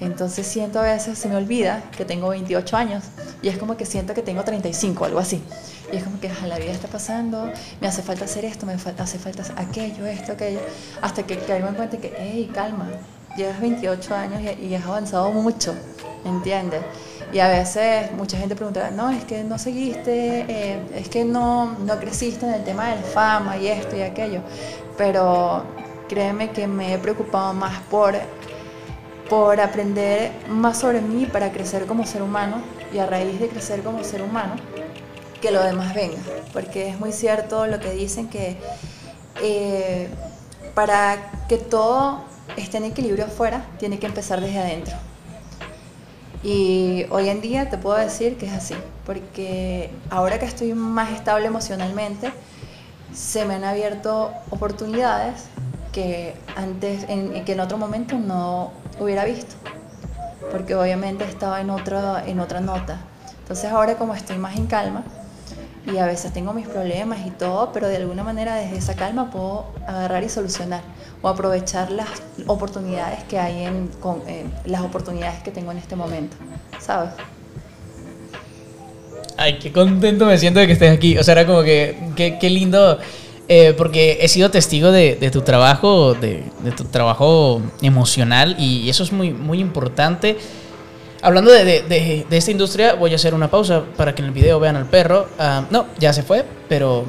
[0.04, 3.04] Entonces siento a veces, se me olvida que tengo 28 años
[3.42, 5.42] y es como que siento que tengo 35, algo así.
[5.92, 9.20] Y es como que la vida está pasando, me hace falta hacer esto, me hace
[9.20, 10.60] falta aquello, esto, aquello,
[11.02, 12.88] hasta que caigo en cuenta que, hey, calma,
[13.38, 15.74] llevas 28 años y, has avanzado mucho,
[16.26, 16.82] ¿entiendes?
[17.32, 21.78] Y a veces mucha gente pregunta, no, es que no seguiste, eh, es que no,
[21.80, 24.42] no creciste en el tema de la fama y esto y aquello,
[24.98, 25.64] pero
[26.10, 28.16] créeme que me he preocupado más por,
[29.34, 32.62] por aprender más sobre mí para crecer como ser humano
[32.94, 34.54] y a raíz de crecer como ser humano,
[35.42, 36.20] que lo demás venga,
[36.54, 38.58] porque es muy cierto lo que dicen que
[39.42, 40.08] eh,
[40.76, 42.26] para que todo
[42.58, 44.94] esté en equilibrio afuera, tiene que empezar desde adentro.
[46.44, 51.12] Y hoy en día te puedo decir que es así, porque ahora que estoy más
[51.12, 52.32] estable emocionalmente,
[53.16, 55.46] se me han abierto oportunidades
[55.92, 59.56] que antes, en, que en otro momento no hubiera visto,
[60.52, 63.00] porque obviamente estaba en, otro, en otra nota.
[63.40, 65.04] Entonces ahora como estoy más en calma,
[65.92, 69.30] y a veces tengo mis problemas y todo, pero de alguna manera desde esa calma
[69.30, 70.82] puedo agarrar y solucionar
[71.22, 72.08] o aprovechar las
[72.48, 74.22] oportunidades que hay en, con,
[74.66, 76.38] las oportunidades que tengo en este momento,
[76.80, 77.12] ¿sabes?
[79.36, 81.18] Ay, qué contento me siento de que estés aquí.
[81.18, 83.00] O sea, era como que, qué lindo,
[83.48, 86.44] eh, porque he sido testigo de, tu trabajo, de,
[86.76, 90.38] tu trabajo emocional y eso es muy, muy importante.
[91.22, 94.60] Hablando de, de, esta industria, voy a hacer una pausa para que en el video
[94.60, 95.28] vean al perro.
[95.40, 97.06] Ah, no, ya se fue, pero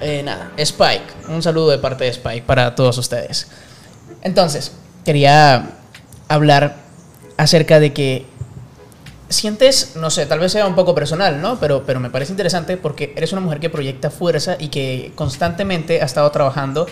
[0.00, 1.04] eh, nada, Spike.
[1.28, 3.48] Un saludo de parte de Spike para todos ustedes.
[4.22, 4.72] Entonces,
[5.04, 5.70] quería
[6.28, 6.76] hablar
[7.36, 8.26] acerca de que
[9.34, 11.58] sientes, no sé, tal vez sea un poco personal, ¿no?
[11.58, 16.00] Pero, pero me parece interesante porque eres una mujer que proyecta fuerza y que constantemente
[16.00, 16.86] ha estado trabajando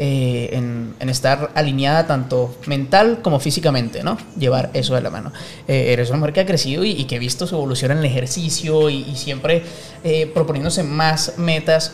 [0.00, 4.16] eh, en, estar alineada tanto mental como físicamente, ¿no?
[4.38, 5.32] Llevar eso de la mano.
[5.66, 8.04] Eh, eres una mujer que ha crecido y, que ha visto su evolución en el
[8.04, 9.64] ejercicio y, siempre
[10.04, 11.92] eh, proponiéndose más metas.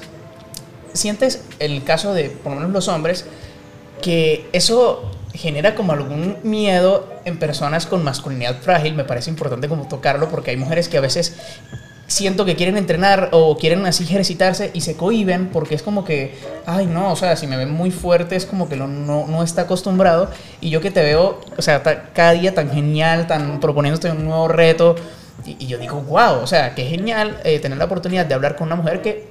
[0.93, 3.25] ¿Sientes el caso de, por lo menos los hombres,
[4.03, 8.95] que eso genera como algún miedo en personas con masculinidad frágil?
[8.95, 11.37] Me parece importante como tocarlo porque hay mujeres que a veces
[12.07, 16.35] siento que quieren entrenar o quieren así ejercitarse y se cohiben porque es como que,
[16.67, 19.63] ay no, o sea, si me ven muy fuerte es como que no, no, está
[19.63, 24.25] acostumbrado y yo que te veo, o sea, cada día tan genial, tan proponiéndote un
[24.25, 24.97] nuevo reto
[25.45, 28.69] y, yo digo, wow, o sea, qué genial eh, tener la oportunidad de hablar con
[28.69, 29.29] una mujer que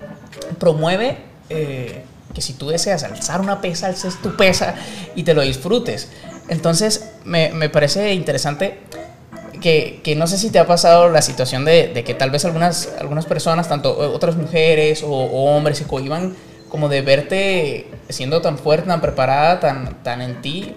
[0.60, 1.18] promueve
[1.50, 4.76] eh, que si tú deseas alzar una pesa, alces tu pesa
[5.16, 6.10] y te lo disfrutes.
[6.50, 8.80] Entonces, me, me parece interesante
[9.62, 12.44] que, que, no sé si te ha pasado la situación de, de, que tal vez
[12.44, 16.36] algunas, algunas personas, tanto otras mujeres o, o, hombres, se cohiban
[16.70, 20.76] como de verte siendo tan fuerte, tan preparada, tan, tan en ti.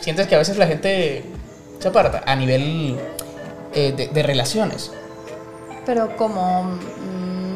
[0.00, 1.24] Sientes que a veces la gente
[1.80, 2.96] se aparta a nivel
[3.74, 4.92] eh, de, de relaciones.
[5.84, 6.78] Pero como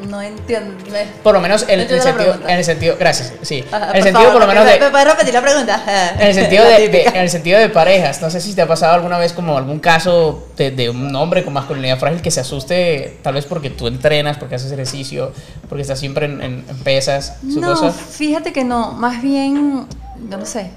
[0.08, 0.74] no entiendo.
[1.22, 3.64] Por lo menos en, el sentido, en el sentido, gracias, sí.
[3.70, 6.14] Ajá, en el sentido favor, por lo menos ¿me- de, ¿Me puedes repetir la pregunta?
[6.18, 8.20] en el sentido de, en el sentido de parejas.
[8.22, 11.44] No sé si te ha pasado alguna vez como algún caso de, de un hombre
[11.44, 15.32] con masculinidad frágil que se asuste, tal vez porque tú entrenas, porque haces ejercicio,
[15.68, 17.90] porque estás siempre en, en- en pesas, su No, cosa.
[17.92, 19.86] fíjate que no, más bien,
[20.28, 20.70] yo no sé,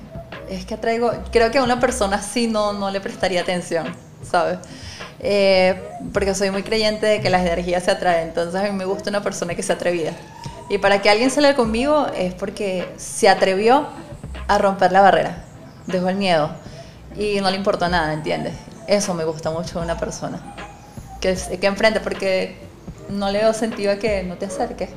[0.50, 3.96] es que atraigo, creo que a una persona así no, no le prestaría atención,
[4.30, 4.58] ¿sabes?
[5.26, 5.82] Eh,
[6.12, 9.10] porque soy muy creyente de que las energías se atraen, entonces a mí me gusta
[9.10, 10.12] una persona que se atrevida.
[10.70, 13.88] Y para que alguien salga conmigo es porque se atrevió
[14.48, 15.44] a romper la barrera,
[15.88, 16.50] dejó el miedo
[17.18, 18.54] y no le importó nada, ¿entiendes?
[18.88, 20.42] Eso me gusta mucho de una persona,
[21.22, 22.58] que, que enfrente, porque
[23.10, 24.90] no le veo sentido a que no te acerques.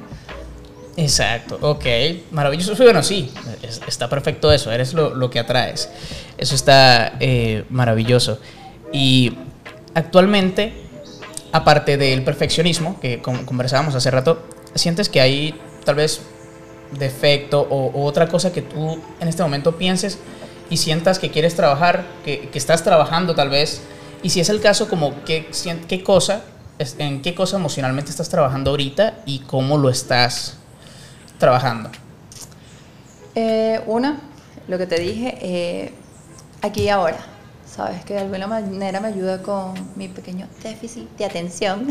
[0.96, 1.84] Exacto, ok,
[2.32, 2.74] maravilloso.
[2.82, 3.30] Bueno, sí,
[3.62, 5.88] es- está perfecto eso, eres lo, lo que atraes.
[6.38, 8.40] Eso está eh, maravilloso.
[8.92, 9.36] Y
[9.96, 10.74] actualmente,
[11.52, 14.42] aparte del perfeccionismo que con- conversábamos hace rato,
[14.74, 16.20] ¿sientes que hay tal vez
[16.98, 20.18] defecto o, otra cosa que tú en este momento pienses
[20.68, 23.80] y sientas que quieres trabajar, que, estás trabajando tal vez?
[24.22, 25.48] Y si es el caso, como qué,
[25.88, 26.42] qué cosa,
[26.98, 30.58] en qué cosa emocionalmente estás trabajando ahorita y cómo lo estás
[31.38, 31.90] trabajando.
[33.34, 34.20] Eh, una,
[34.68, 35.94] lo que te dije, eh,
[36.60, 37.35] aquí y ahora.
[37.68, 41.86] Sabes que de alguna manera me ayuda con mi pequeño déficit de atención.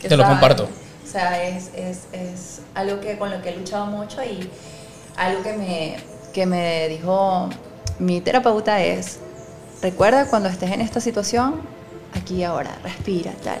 [0.00, 0.64] Que Te lo sabes, comparto.
[0.64, 4.50] O sea, es, es, es algo que con lo que he luchado mucho y
[5.16, 5.96] algo que me,
[6.32, 7.48] que me dijo
[7.98, 9.18] mi terapeuta es,
[9.82, 11.60] recuerda cuando estés en esta situación,
[12.14, 13.60] aquí y ahora, respira, tal.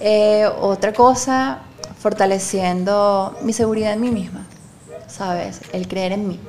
[0.00, 1.60] Eh, otra cosa,
[1.98, 4.46] fortaleciendo mi seguridad en mí misma,
[5.06, 5.60] ¿sabes?
[5.72, 6.40] El creer en mí.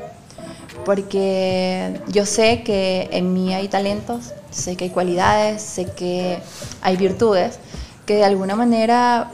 [0.85, 6.39] Porque yo sé que en mí hay talentos, sé que hay cualidades, sé que
[6.81, 7.59] hay virtudes,
[8.05, 9.31] que de alguna manera,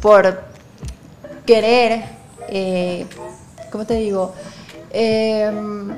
[0.00, 0.44] por
[1.46, 2.04] querer,
[2.48, 3.06] eh,
[3.70, 4.34] ¿cómo te digo?
[4.90, 5.96] Em,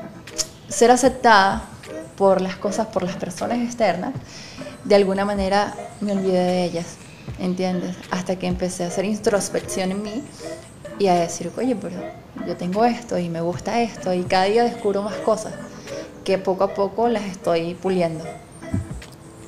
[0.68, 1.62] ser aceptada
[2.16, 4.12] por las cosas, por las personas externas,
[4.84, 6.86] de alguna manera me olvidé de ellas,
[7.38, 7.96] ¿entiendes?
[8.10, 10.24] Hasta que empecé a hacer introspección en mí
[10.98, 11.96] y a decir, oye, pero
[12.46, 15.52] yo tengo esto y me gusta esto y cada día descubro más cosas
[16.24, 18.24] que poco a poco las estoy puliendo.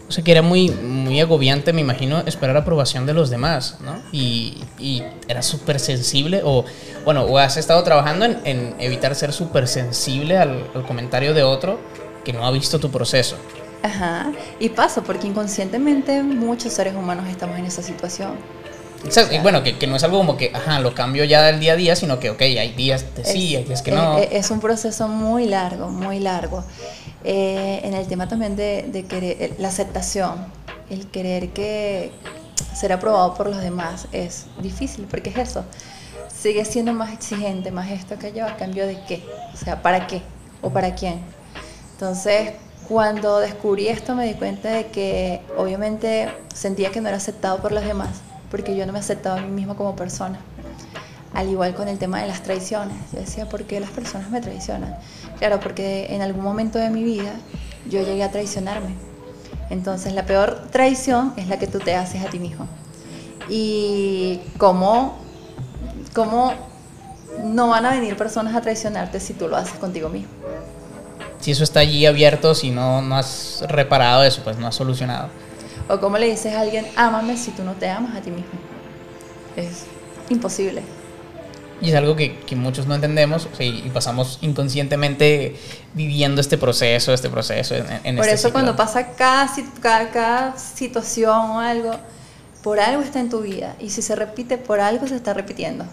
[0.09, 3.95] O sea, que era muy, muy agobiante, me imagino, esperar aprobación de los demás, ¿no?
[4.11, 6.65] Y, y era súper sensible, o
[7.05, 11.45] bueno, o has estado trabajando en, en evitar ser súper sensible al, al comentario de
[11.45, 11.79] otro
[12.25, 13.37] que no ha visto tu proceso.
[13.83, 18.33] Ajá, y pasa porque inconscientemente muchos seres humanos estamos en esa situación.
[19.05, 21.59] Exacto, y bueno, que, que no es algo como que, ajá, lo cambio ya del
[21.61, 24.19] día a día, sino que, ok, hay días de sí, hay días que no.
[24.19, 26.65] es- es un proceso muy largo, muy largo.
[27.25, 30.47] Eh, en el tema también de, de querer, eh, la aceptación,
[30.91, 32.13] el querer que
[32.75, 35.65] ser aprobado por los demás es difícil, porque es eso.
[36.35, 40.07] Sigue siendo más exigente, más esto que yo, a cambio de qué, o sea, ¿para
[40.07, 40.23] qué?
[40.63, 41.21] ¿O para quién?
[41.93, 42.53] Entonces,
[42.89, 47.73] cuando descubrí esto me di cuenta de que obviamente sentía que no era aceptado por
[47.73, 48.09] los demás,
[48.51, 50.39] porque yo no me aceptaba a mí misma como persona.
[51.33, 52.97] Al igual con el tema de las traiciones.
[53.13, 54.97] Yo decía, ¿por qué las personas me traicionan?
[55.39, 57.33] Claro, porque en algún momento de mi vida
[57.89, 58.95] yo llegué a traicionarme.
[59.71, 62.67] Entonces la peor traición es la que tú te haces a ti mismo.
[63.49, 65.17] Y cómo,
[66.13, 66.53] cómo
[67.45, 70.31] no van a venir personas a traicionarte si tú lo haces contigo mismo.
[71.41, 75.29] Si eso está allí abierto, si no, no has reparado eso, pues no has solucionado.
[75.91, 78.53] O cómo le dices a alguien, ámame si tú no te amas a ti mismo.
[79.57, 79.85] Es
[80.29, 80.83] imposible.
[81.83, 85.57] Y es algo que, que muchos no entendemos o sea, y pasamos inconscientemente
[85.95, 87.75] viviendo este proceso, este proceso.
[87.75, 88.53] En, en Por este eso ciclo.
[88.53, 89.51] cuando pasa cada,
[89.81, 91.93] cada, cada situación o algo,
[92.63, 93.77] por algo está en tu vida.
[93.81, 95.87] Y si se repite, por algo se está repitiendo.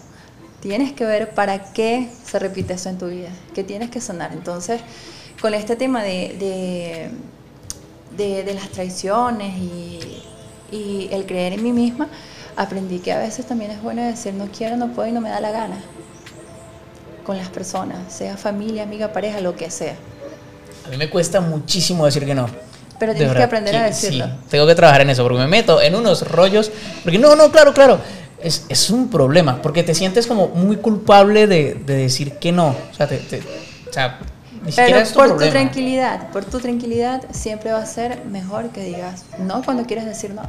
[0.60, 4.32] Tienes que ver para qué se repite eso en tu vida, qué tienes que sanar.
[4.32, 4.80] Entonces,
[5.40, 7.10] con este tema de, de,
[8.18, 10.22] de- de las traiciones y,
[10.70, 12.08] y el creer en mí misma,
[12.56, 15.30] aprendí que a veces también es bueno decir no quiero, no puedo y no me
[15.30, 15.76] da la gana.
[17.24, 19.94] Con las personas, sea familia, amiga, pareja, lo que sea.
[20.86, 22.46] A mí me cuesta muchísimo decir que no.
[22.98, 24.24] Pero tienes que aprender a decirlo.
[24.26, 26.70] Sí, tengo que trabajar en eso, porque me meto en unos rollos.
[27.04, 28.00] Porque no, no, claro, claro.
[28.42, 32.68] Es, es un problema, porque te sientes como muy culpable de, de decir que no.
[32.90, 33.40] O sea, te- te-
[33.88, 34.18] o sea,
[34.64, 38.70] Ni Pero es tu por tu tranquilidad, por tu tranquilidad siempre va a ser mejor
[38.70, 40.42] que digas no cuando quieres decir no.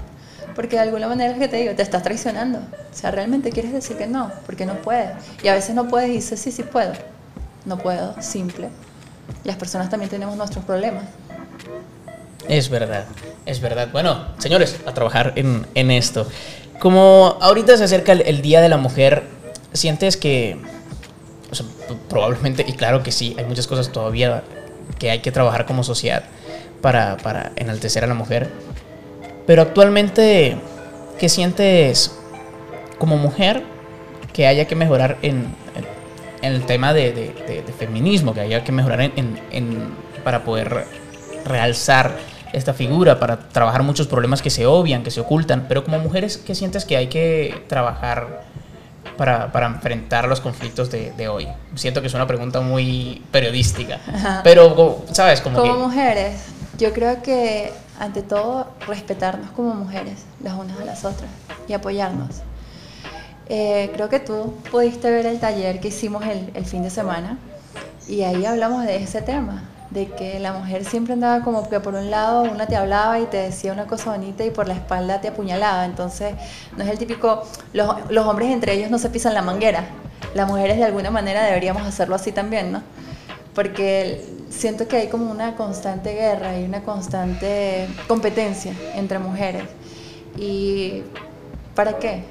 [0.55, 2.59] Porque de alguna manera es que te digo, te estás traicionando.
[2.59, 5.11] O sea, realmente quieres decir que no, porque no puedes.
[5.43, 6.91] Y a veces no puedes y dices, sí, sí puedo.
[7.65, 8.69] No puedo, simple.
[9.43, 11.05] Las personas también tenemos nuestros problemas.
[12.47, 13.05] Es verdad,
[13.45, 13.89] es verdad.
[13.91, 16.27] Bueno, señores, a trabajar en, en esto.
[16.79, 19.23] Como ahorita se acerca el, el Día de la Mujer,
[19.73, 20.57] ¿sientes que,
[22.09, 24.43] probablemente, y claro que sí, hay muchas cosas todavía
[24.97, 26.23] que hay que trabajar como sociedad
[26.81, 28.49] para, para enaltecer a la mujer?
[29.45, 30.57] Pero actualmente,
[31.19, 32.15] ¿qué sientes
[32.97, 33.63] como mujer
[34.33, 35.55] que haya que mejorar en,
[36.41, 39.89] el tema de, feminismo, que haya que mejorar en- en-
[40.23, 40.85] para poder
[41.45, 42.11] realzar
[42.53, 45.65] esta figura, para trabajar muchos problemas que se obvian, que se ocultan?
[45.67, 48.43] Pero como mujeres, ¿qué sientes que hay que trabajar
[49.17, 51.47] para, para enfrentar los conflictos de, de hoy?
[51.75, 54.41] Siento que es una pregunta muy periodística, Ajá.
[54.43, 55.41] pero, como- ¿sabes?
[55.41, 55.79] Como, Como que...
[55.79, 56.41] mujeres,
[56.77, 61.29] yo creo que ante todo respetarnos como mujeres, las unas a las otras,
[61.67, 62.37] y apoyarnos.
[63.47, 67.37] Eh, creo que tú pudiste ver el taller que hicimos el, el fin de semana
[68.07, 71.95] y ahí hablamos de ese tema, de que la mujer siempre andaba como que por
[71.95, 75.21] un lado una te hablaba y te decía una cosa bonita y por la espalda
[75.21, 75.85] te apuñalaba.
[75.85, 76.35] Entonces
[76.77, 79.85] no es el típico, los, los hombres entre ellos no se pisan la manguera,
[80.35, 82.83] las mujeres de alguna manera deberíamos hacerlo así también, ¿no?
[83.59, 89.63] porque siento que hay como una constante guerra y una constante competencia entre mujeres.
[90.37, 91.03] ¿Y
[91.75, 92.23] para qué?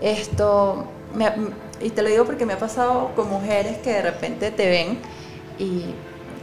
[0.00, 1.32] Esto, me
[1.80, 4.98] y te lo digo porque me ha pasado con mujeres que de repente te ven
[5.58, 5.94] y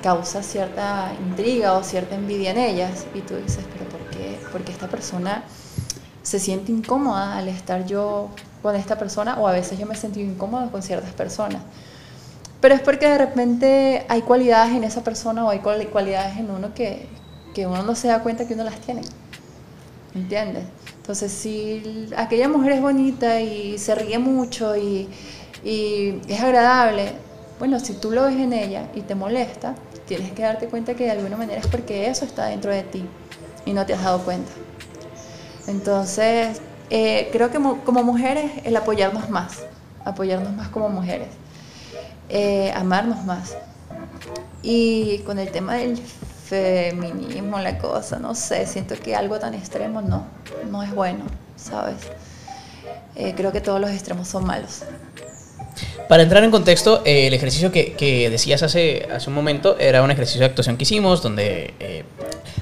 [0.02, 4.38] causa cierta intriga o cierta envidia en ellas y tú dices, pero ¿por qué?
[4.52, 5.44] Porque esta persona
[6.24, 8.30] se siente incómoda al estar yo
[8.62, 11.62] con esta persona o a veces yo me he sentido incómoda con ciertas personas.
[12.62, 16.50] Pero es porque de repente hay cualidades en esa persona o hay cual- cualidades en
[16.50, 17.08] uno que,
[17.54, 19.02] que uno no se da cuenta que uno las tiene.
[20.16, 20.64] ¿Entiendes?
[20.98, 25.10] Entonces, si aquella mujer es bonita y se ríe mucho y
[25.64, 27.14] es agradable,
[27.64, 29.74] bueno, si tú lo ves en ella y te molesta,
[30.06, 33.06] tienes que darte cuenta que de alguna manera es porque eso está dentro de ti
[33.66, 34.52] y no te has dado cuenta.
[35.68, 39.60] Entonces, eh, creo que mo- como mujeres el apoyarnos más,
[40.04, 41.30] apoyarnos más como mujeres,
[42.28, 43.56] eh, amarnos más.
[44.62, 50.02] Y con el tema del feminismo, la cosa, no sé, siento que algo tan extremo
[50.02, 50.26] no,
[50.70, 51.24] no es bueno,
[51.56, 51.96] ¿sabes?
[53.16, 54.82] Eh, creo que todos los extremos son malos.
[56.08, 60.40] Para entrar en contexto, eh, el ejercicio que, decías hace, un momento era un ejercicio
[60.40, 62.04] de actuación que hicimos donde eh,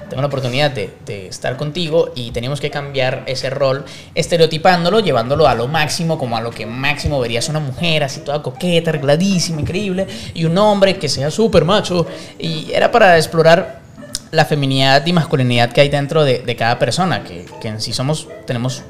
[0.10, 5.56] tengo la oportunidad de, estar contigo y teníamos que cambiar ese rol estereotipándolo, llevándolo a
[5.56, 10.08] lo máximo, como a lo que máximo verías una mujer así toda coqueta, arregladísima, increíble,
[10.34, 12.06] y un hombre que sea súper macho.
[12.38, 13.82] Y era para explorar
[14.32, 17.94] la feminidad y masculinidad que hay dentro de, de cada persona, que, que en sí
[17.94, 18.84] somos, tenemos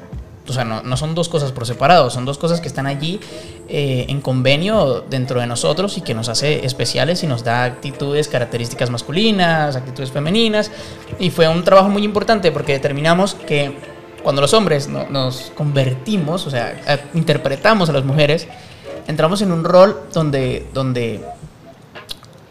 [0.48, 3.20] o sea, no, son dos cosas por separado, son dos cosas que están allí
[3.68, 8.26] eh, en convenio dentro de nosotros y que nos hace especiales y nos da actitudes,
[8.28, 10.70] características masculinas, actitudes femeninas.
[11.20, 13.76] Y fue un trabajo muy importante porque determinamos que
[14.22, 18.48] cuando los hombres no- nos convertimos, o sea, interpretamos a las mujeres,
[19.06, 21.20] entramos en un rol donde, donde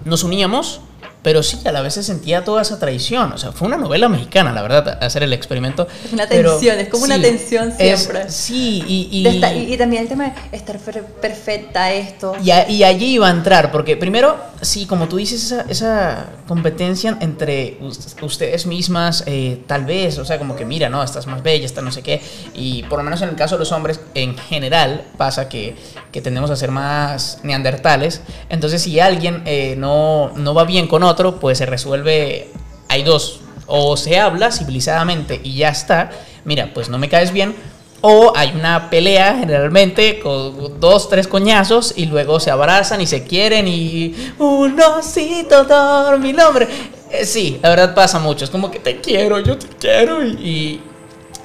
[0.05, 0.81] nos uníamos,
[1.23, 3.31] pero sí, a la vez se sentía toda esa traición.
[3.33, 5.87] O sea, fue una novela mexicana, la verdad, hacer el experimento.
[6.05, 8.29] Es una pero tensión, es como una sí, tensión es- siempre.
[8.29, 12.33] sí, y, y, esta- y, y también el tema de estar per- perfecta, esto.
[12.43, 16.25] y a- y allí iba a entrar, porque primero, sí, como tú dices, esa, esa
[16.47, 21.27] competencia entre us- ustedes mismas, eh, tal vez, o sea, como que mira, no, estás
[21.27, 22.21] más bella, esta no sé qué,
[22.55, 25.75] y por lo menos en el caso de los hombres, en general, pasa que,
[26.11, 31.03] que tendemos a ser más neandertales, entonces si alguien eh, no, no va bien con
[31.03, 32.49] otro, pues se resuelve,
[32.87, 36.11] hay dos, o se habla civilizadamente y ya está,
[36.45, 37.55] mira, pues no me caes bien,
[38.01, 43.23] o hay una pelea generalmente con dos, tres coñazos y luego se abrazan y se
[43.23, 46.67] quieren y un osito dormir, hombre.
[47.11, 48.45] Eh, sí, la verdad pasa mucho.
[48.45, 50.81] Es como que te quiero, yo te quiero y,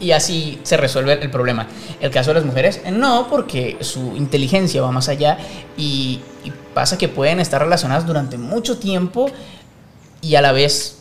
[0.01, 1.67] y, así se resuelve el problema.
[2.01, 5.39] El caso de las mujeres, eh, no, porque su inteligencia va más allá
[5.77, 9.27] y, y pasa que pueden estar relacionadas durante mucho tiempo
[10.21, 10.99] y a la vez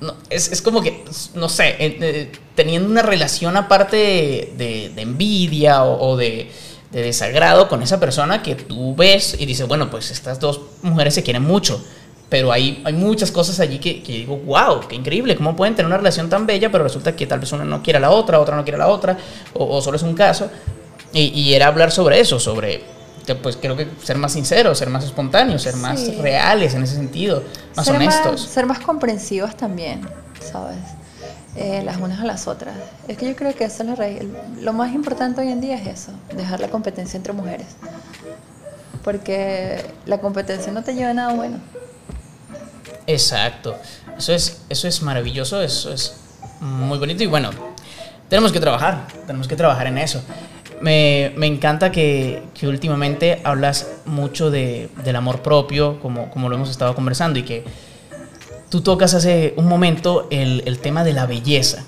[0.00, 4.88] no, es, es como que, no sé, eh, eh, teniendo una relación aparte de, de-
[4.94, 6.50] de envidia o, o de,
[6.90, 11.14] de desagrado con esa persona que tú ves y dices, bueno, pues estas dos mujeres
[11.14, 11.82] se quieren mucho.
[12.28, 15.86] Pero hay, hay muchas cosas allí que, que digo, wow, qué increíble, cómo pueden tener
[15.86, 18.40] una relación tan bella, pero resulta que tal vez una no quiere a la otra,
[18.40, 19.16] otra no quiere a la otra,
[19.54, 20.50] o, o solo es un caso.
[21.12, 22.96] Y, y era hablar sobre eso, sobre
[23.34, 27.42] pues creo que ser más sinceros, ser más espontáneos, ser más reales en ese sentido,
[27.74, 28.40] más honestos.
[28.42, 30.02] ser más comprensivos también,
[30.40, 30.78] ¿sabes?
[31.56, 32.76] Eh, las unas a las otras.
[33.08, 34.08] Es que yo creo que eso es la
[34.60, 37.66] Lo más importante hoy en día es eso, dejar la competencia entre mujeres.
[39.02, 41.58] Porque la competencia no te lleva a nada bueno.
[43.06, 43.76] Exacto.
[44.16, 46.16] Eso es, eso es maravilloso, eso es
[46.60, 47.50] muy bonito y bueno,
[48.28, 50.22] tenemos que trabajar, tenemos que trabajar en eso.
[50.80, 56.56] Me, me encanta que, que, últimamente hablas mucho de, del amor propio, como, como lo
[56.56, 57.64] hemos estado conversando, y que
[58.68, 61.84] tú tocas hace un momento el, el tema de la belleza.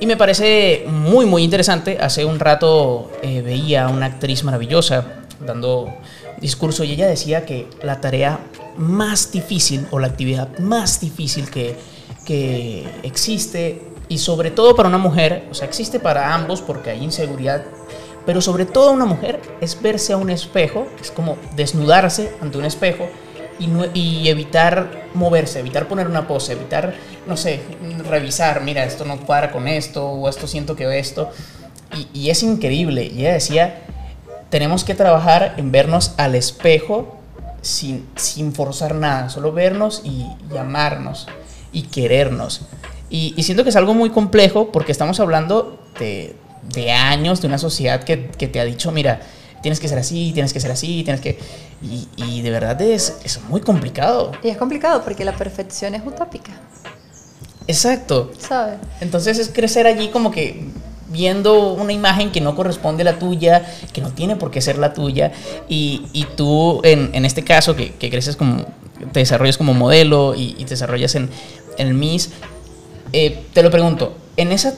[0.00, 1.98] Y me parece muy, muy interesante.
[2.00, 5.04] Hace un rato eh, veía a una actriz maravillosa
[5.40, 5.92] dando
[6.40, 8.38] discurso y ella decía que la tarea
[8.78, 11.76] más difícil o la actividad más difícil que,
[12.24, 17.04] que existe y sobre todo para una mujer, o sea, existe para ambos porque hay
[17.04, 17.64] inseguridad,
[18.24, 22.64] pero sobre todo una mujer es verse a un espejo, es como desnudarse ante un
[22.64, 23.08] espejo
[23.58, 23.68] y,
[23.98, 26.94] y, evitar moverse, evitar poner una pose, evitar,
[27.26, 27.60] no sé,
[28.08, 31.30] revisar, mira, esto no cuadra con esto, o esto siento que esto.
[31.96, 33.04] Y, y es increíble.
[33.04, 33.80] Y ella decía,
[34.48, 37.17] tenemos que trabajar en vernos al espejo
[37.62, 41.26] sin, sin forzar nada, solo vernos y, y amarnos
[41.72, 42.62] y querernos.
[43.10, 46.36] Y, y, siento que es algo muy complejo porque estamos hablando de,
[46.74, 49.20] de años, de una sociedad que, que, te ha dicho, mira,
[49.62, 51.38] tienes que ser así, tienes que ser así, tienes que...
[51.80, 54.32] Y, y de verdad es, es, muy complicado.
[54.42, 56.52] Y es complicado porque la perfección es utópica.
[57.66, 58.32] Exacto.
[58.38, 58.78] ¿Sabes?
[59.00, 60.64] Entonces es crecer allí como que
[61.08, 64.78] viendo una imagen que no corresponde a la tuya, que no tiene por qué ser
[64.78, 65.32] la tuya,
[65.68, 68.64] y, y tú en, en, este caso que, creces como,
[69.12, 71.30] te desarrollas como modelo y, y te desarrollas en,
[71.78, 72.30] en el Miss,
[73.12, 74.74] eh, te lo pregunto, en esa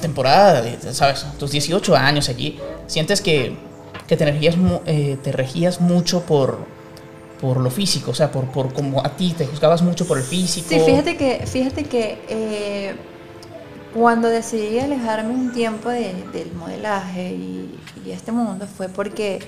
[0.00, 1.26] temporada, ¿sabes?
[1.38, 3.54] Tus 18 años allí, ¿sientes que,
[4.06, 4.56] que te, regías,
[4.86, 6.58] eh, te regías mucho por,
[7.40, 8.12] por lo físico?
[8.12, 10.68] O sea, por, por como a ti te juzgabas mucho por el físico.
[10.68, 12.94] Sí, fíjate que, fíjate que eh,
[13.96, 19.38] cuando decidí alejarme un tiempo de, del modelaje y, y este mundo fue porque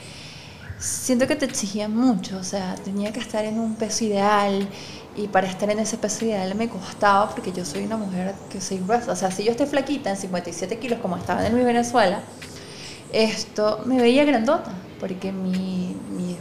[0.79, 4.67] siento que te exigían mucho, o sea, tenía que estar en un peso ideal
[5.17, 8.61] y para estar en ese peso ideal me costaba porque yo soy una mujer que
[8.61, 9.13] soy gruesa.
[9.13, 12.21] O sea, si yo estoy flaquita en 57 kilos como estaba en mi Venezuela,
[13.13, 15.97] esto me veía grandota porque mi,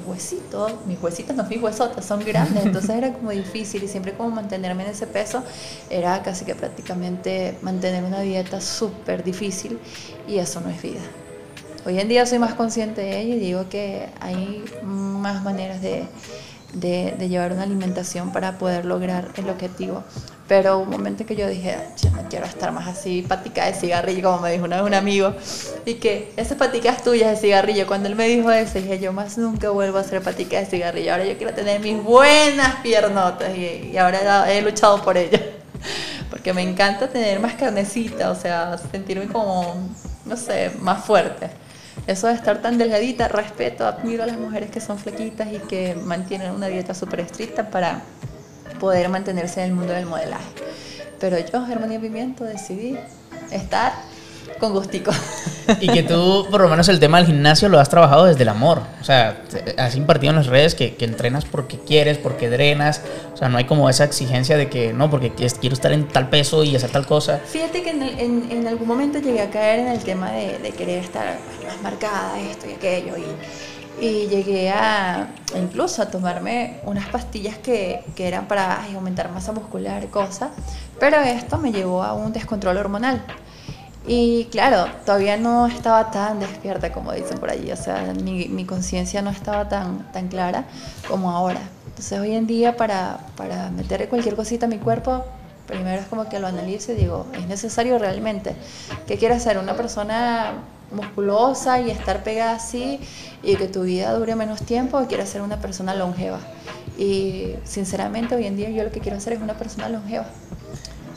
[0.08, 4.32] huesitos, mis huesitos no mis huesotas, son grandes, entonces era como difícil y siempre como
[4.32, 5.44] mantenerme en ese peso
[5.90, 9.80] era casi que prácticamente mantener una dieta súper difícil
[10.28, 11.02] y eso no es vida.
[11.86, 16.04] Hoy en día soy más consciente de ello y digo que hay más maneras de,
[16.74, 20.04] de, llevar una alimentación para poder lograr el objetivo.
[20.48, 24.24] Pero un momento que yo dije, yo no quiero estar más así, patica de cigarrillo,
[24.24, 25.36] como me dijo una vez un amigo,
[25.86, 27.86] y que esa patica es tuya de cigarrillo.
[27.86, 31.12] Cuando él me dijo eso, dije, yo más nunca vuelvo a hacer patica de cigarrillo.
[31.12, 35.38] Ahora yo quiero tener mis buenas piernotas y, y ahora he luchado por ello.
[36.30, 39.76] Porque me encanta tener más carnecita, o sea, sentirme como,
[40.26, 41.50] no sé, más fuerte.
[42.06, 45.96] Eso de estar tan delgadita, respeto, admiro a las mujeres que son flequitas y que
[45.96, 48.02] mantienen una dieta súper estricta para
[48.80, 50.48] poder mantenerse en el mundo del modelaje.
[51.20, 52.98] Pero yo, Germania Pimiento, decidí
[53.52, 53.94] estar
[54.58, 55.12] con gustico.
[55.82, 58.48] Y que tú, por lo menos el tema del gimnasio, lo has trabajado desde el
[58.48, 58.84] amor.
[59.02, 59.44] O sea,
[59.78, 63.02] has impartido en las redes que, que entrenas porque quieres, porque drenas.
[63.34, 66.30] O sea, no hay como esa exigencia de que no, porque quiero estar en tal
[66.30, 67.42] peso y hacer tal cosa.
[67.46, 70.72] Fíjate que en, en, en algún momento llegué a caer en el tema de, de
[70.72, 73.18] querer estar más marcada, esto y aquello.
[73.18, 73.26] Y,
[74.00, 79.52] y llegué a incluso a tomarme unas pastillas que, que eran para ay, aumentar masa
[79.52, 80.52] muscular cosas.
[81.00, 83.24] Pero esto me llevó a un descontrol hormonal.
[84.10, 89.22] Y claro, todavía no estaba tan despierta como dicen por allí, o sea, mi, conciencia
[89.22, 90.64] no estaba tan, tan clara
[91.10, 91.60] como ahora.
[91.88, 95.26] Entonces hoy en día para, para meter cualquier cosita a mi cuerpo,
[95.68, 98.56] primero es como que lo analice y digo, ¿es necesario realmente?
[99.08, 99.58] ¿Qué quieres ser?
[99.58, 100.54] ¿Una persona
[100.90, 103.02] musculosa y estar pegada así
[103.44, 106.40] y que tu vida dure menos tiempo o quieres ser una persona longeva?
[106.98, 110.28] Y sinceramente hoy en día yo lo que quiero hacer es una persona longeva.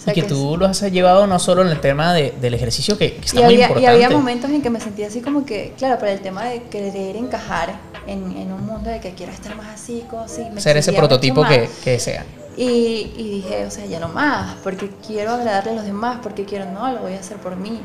[0.01, 2.33] O sea, y que, que, tú lo has llevado no solo en el tema de,
[2.41, 3.83] del ejercicio, que, que está y muy había, importante.
[3.83, 6.63] Y había momentos en que me sentía así como que, claro, por el tema de
[6.63, 10.47] querer encajar en, en un mundo de que quiero estar más así, así.
[10.55, 12.25] Me Ser ese prototipo que, que, sea.
[12.57, 16.47] Y, y, dije, o sea, ya no más, porque quiero agradarle a los demás, porque
[16.47, 17.83] quiero, no, lo voy a hacer por mí.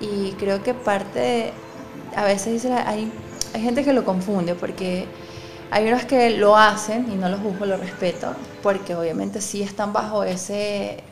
[0.00, 1.52] Y creo que parte,
[2.16, 3.12] a veces dice, hay,
[3.52, 5.04] hay gente que lo confunde, porque
[5.70, 8.32] hay unos que lo hacen, y no los juzgo, lo respeto,
[8.62, 11.04] porque obviamente sí están bajo ese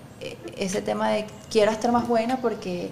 [0.57, 2.91] ese tema de quiero estar más buena porque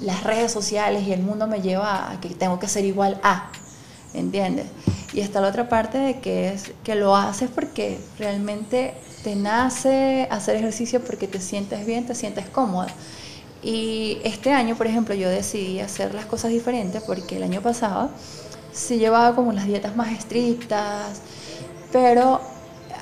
[0.00, 3.50] las redes sociales y el mundo me lleva a que tengo que ser igual a,
[4.14, 4.66] ¿entiendes?
[5.12, 10.26] Y está la otra parte de que es que lo haces porque realmente te nace
[10.30, 12.88] hacer ejercicio porque te sientes bien, te sientes cómoda.
[13.62, 18.10] Y este año, por ejemplo, yo decidí hacer las cosas diferentes porque el año pasado
[18.72, 21.20] sí llevaba como las dietas más estrictas,
[21.92, 22.40] pero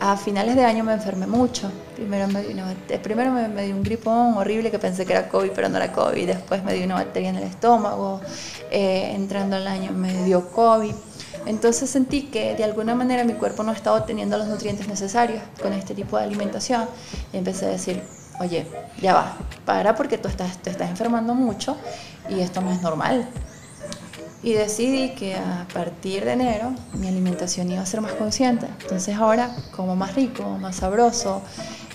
[0.00, 1.70] a finales de año me enfermé mucho.
[1.94, 6.26] Primero me, dio un gripón horrible que pensé que era COVID, pero no era COVID.
[6.26, 8.22] Después me dio una bacteria en el estómago.
[8.70, 10.94] Eh, entrando el año me dio COVID.
[11.44, 15.74] Entonces sentí que de alguna manera mi cuerpo no estaba obteniendo los nutrientes necesarios con
[15.74, 16.88] este tipo de alimentación.
[17.34, 18.02] Y empecé a decir,
[18.40, 18.66] oye,
[19.02, 19.36] ya va,
[19.66, 21.76] para porque tú te estás enfermando mucho
[22.30, 23.28] y esto no es normal.
[24.42, 28.66] Y decidí que a partir de enero mi alimentación iba a ser más consciente.
[28.80, 31.42] Entonces ahora como más rico, más sabroso.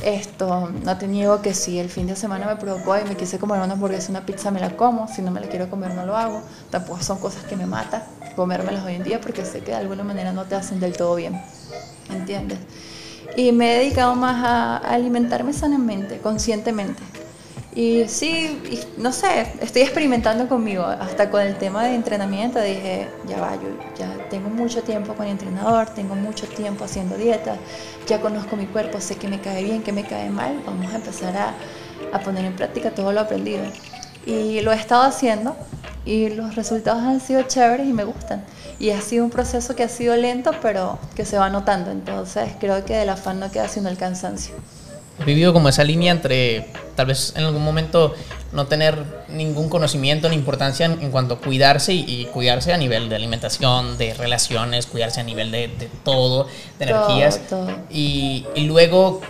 [0.03, 3.39] Esto, no te niego que si el fin de semana me provocó y me quise
[3.39, 5.07] comer una hamburguesa, una pizza, me la como.
[5.07, 6.41] Si no me la quiero comer, no lo hago.
[6.69, 8.03] Tampoco son cosas que me matan
[8.35, 11.15] comérmelas hoy en día porque sé que de alguna manera no te hacen del todo
[11.15, 11.41] bien.
[12.11, 12.59] ¿Entiendes?
[13.35, 17.01] Y me he dedicado más a alimentarme sanamente, conscientemente.
[17.75, 23.41] Y sí, no sé, estoy experimentando conmigo, hasta con el tema de entrenamiento, dije, ya
[23.41, 23.67] va, yo
[23.99, 27.57] ya tengo mucho tiempo con el entrenador, tengo mucho tiempo haciendo dieta,
[28.07, 30.95] ya conozco mi cuerpo, sé que me cae bien, que me cae mal, vamos a
[30.95, 31.53] empezar a,
[32.13, 33.65] a poner en práctica todo lo aprendido.
[34.25, 35.57] Y lo he estado haciendo
[36.05, 38.45] y los resultados han sido chéveres y me gustan.
[38.79, 42.53] Y ha sido un proceso que ha sido lento, pero que se va notando, entonces
[42.57, 44.55] creo que del afán no queda sino el cansancio
[45.23, 48.13] vivido como esa línea entre tal vez en algún momento
[48.51, 53.15] no tener ningún conocimiento ni importancia en, cuanto a cuidarse y, cuidarse a nivel de
[53.15, 55.69] alimentación, de relaciones, cuidarse a nivel de,
[56.03, 56.47] todo,
[56.79, 57.41] de energías.
[57.89, 59.21] Y, y, luego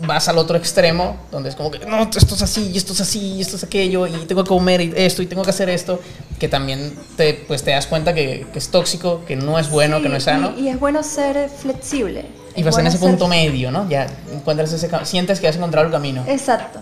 [0.00, 3.00] vas al otro extremo, donde es como que, no, esto es así, y esto es
[3.00, 6.00] así, y esto es aquello, y tengo que comer esto, y tengo que hacer esto,
[6.38, 10.08] que también te, pues te das cuenta que, es tóxico, que no es bueno, que
[10.08, 10.54] no es sano.
[10.56, 12.26] y es bueno ser flexible
[12.58, 13.88] y vas en ese punto medio, ¿no?
[13.88, 16.24] Ya encuentras ese sientes que has encontrado el camino.
[16.26, 16.80] Exacto.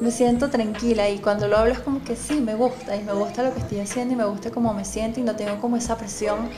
[0.00, 3.12] Me siento tranquila y cuando lo hablo es como que sí, me gusta y me
[3.12, 5.76] gusta lo que estoy haciendo y me gusta cómo me siento y no tengo como
[5.76, 6.48] esa presión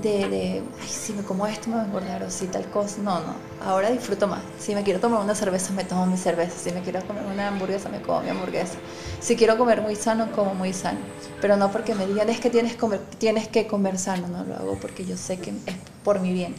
[0.00, 3.02] de, de ay, si me como esto me voy a engordar o si tal cosa.
[3.02, 3.34] No, no.
[3.62, 4.40] Ahora disfruto más.
[4.58, 6.56] Si me quiero tomar una cerveza, me tomo mi cerveza.
[6.58, 8.78] Si me quiero comer una hamburguesa, me como mi hamburguesa.
[9.20, 11.00] Si quiero comer muy sano, como muy sano.
[11.42, 14.54] Pero no porque me digan es que tienes, comer, tienes que comer sano, no lo
[14.54, 16.54] hago porque yo sé que es por mi bien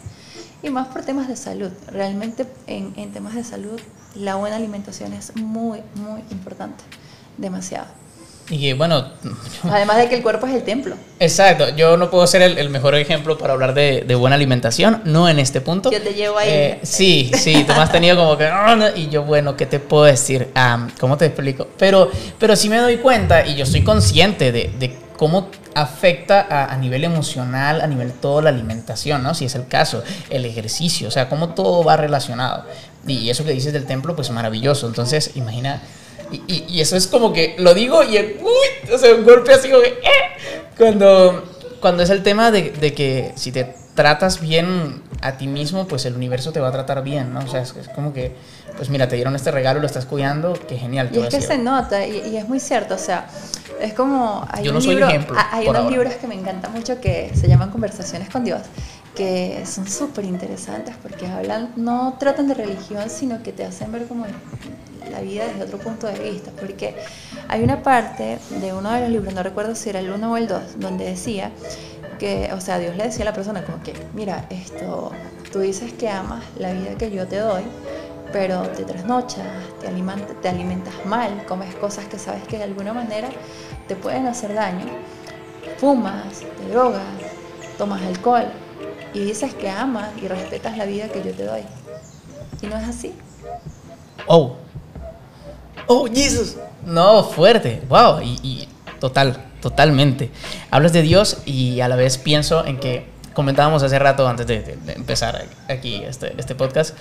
[0.63, 1.71] y más por temas de salud.
[1.87, 3.79] Realmente en, en temas de salud
[4.15, 6.83] la buena alimentación es muy, muy importante,
[7.37, 7.87] demasiado.
[8.49, 9.05] Y bueno.
[9.63, 10.95] Además de que el cuerpo es el templo.
[11.19, 11.69] Exacto.
[11.75, 15.39] Yo no puedo ser el, mejor ejemplo para hablar de, de, buena alimentación, no en
[15.39, 15.91] este punto.
[15.91, 16.49] Yo te llevo ahí.
[16.49, 18.49] Eh, sí, sí, tú me has tenido como que.
[18.95, 20.49] y yo, bueno, ¿qué te puedo decir?
[20.99, 21.67] ¿Cómo te explico?
[21.77, 26.75] Pero, pero sí me doy cuenta y yo soy consciente de, de cómo afecta a,
[26.77, 29.35] nivel emocional, a nivel todo la alimentación, ¿no?
[29.35, 32.65] Si es el caso, el ejercicio, o sea, cómo todo va relacionado.
[33.05, 34.87] Y eso que dices del templo, pues maravilloso.
[34.87, 35.81] Entonces, imagina,
[36.31, 39.69] y, eso es como que lo digo y el, uy, o sea, un golpe así
[39.69, 41.43] como que, eh, cuando,
[41.81, 46.05] cuando es el tema de, de que si te tratas bien a ti mismo, pues
[46.05, 47.39] el universo te va a tratar bien, ¿no?
[47.39, 48.35] O sea, es, como que,
[48.77, 51.09] pues mira, te dieron este regalo, lo estás cuidando, qué genial.
[51.13, 53.27] Y es que se nota, y, es muy cierto, o sea,
[53.79, 54.45] es como...
[54.49, 55.37] Hay Yo no soy ejemplo.
[55.51, 58.61] Hay unos libros que me encantan mucho que se llaman Conversaciones con Dios,
[59.15, 64.07] que son súper interesantes porque hablan, no tratan de religión, sino que te hacen ver
[64.07, 64.25] como
[65.11, 66.95] la vida desde otro punto de vista, porque
[67.47, 70.37] hay una parte de uno de los libros, no recuerdo si era el 1 o
[70.37, 71.51] el 2, donde decía
[72.19, 75.11] que, o sea, Dios le decía a la persona como que, mira, esto,
[75.51, 77.63] tú dices que amas la vida que yo te doy,
[78.31, 79.45] pero te trasnochas,
[79.79, 83.29] te, alimentas, te alimentas mal, comes cosas que sabes que de alguna manera
[83.87, 84.85] te pueden hacer daño,
[85.77, 87.03] fumas, te drogas,
[87.77, 88.45] tomas alcohol
[89.13, 91.61] y dices que amas y respetas la vida que yo te doy.
[92.61, 93.13] Y no es así.
[94.27, 94.55] Oh.
[95.87, 96.57] Oh, Jesus.
[96.85, 97.81] No, fuerte.
[97.87, 98.21] Wow.
[98.21, 98.67] Y, y
[98.99, 100.31] total, totalmente.
[100.71, 104.77] Hablas de Dios y a la vez pienso en que comentábamos hace rato antes de,
[104.95, 106.97] empezar aquí este, este, podcast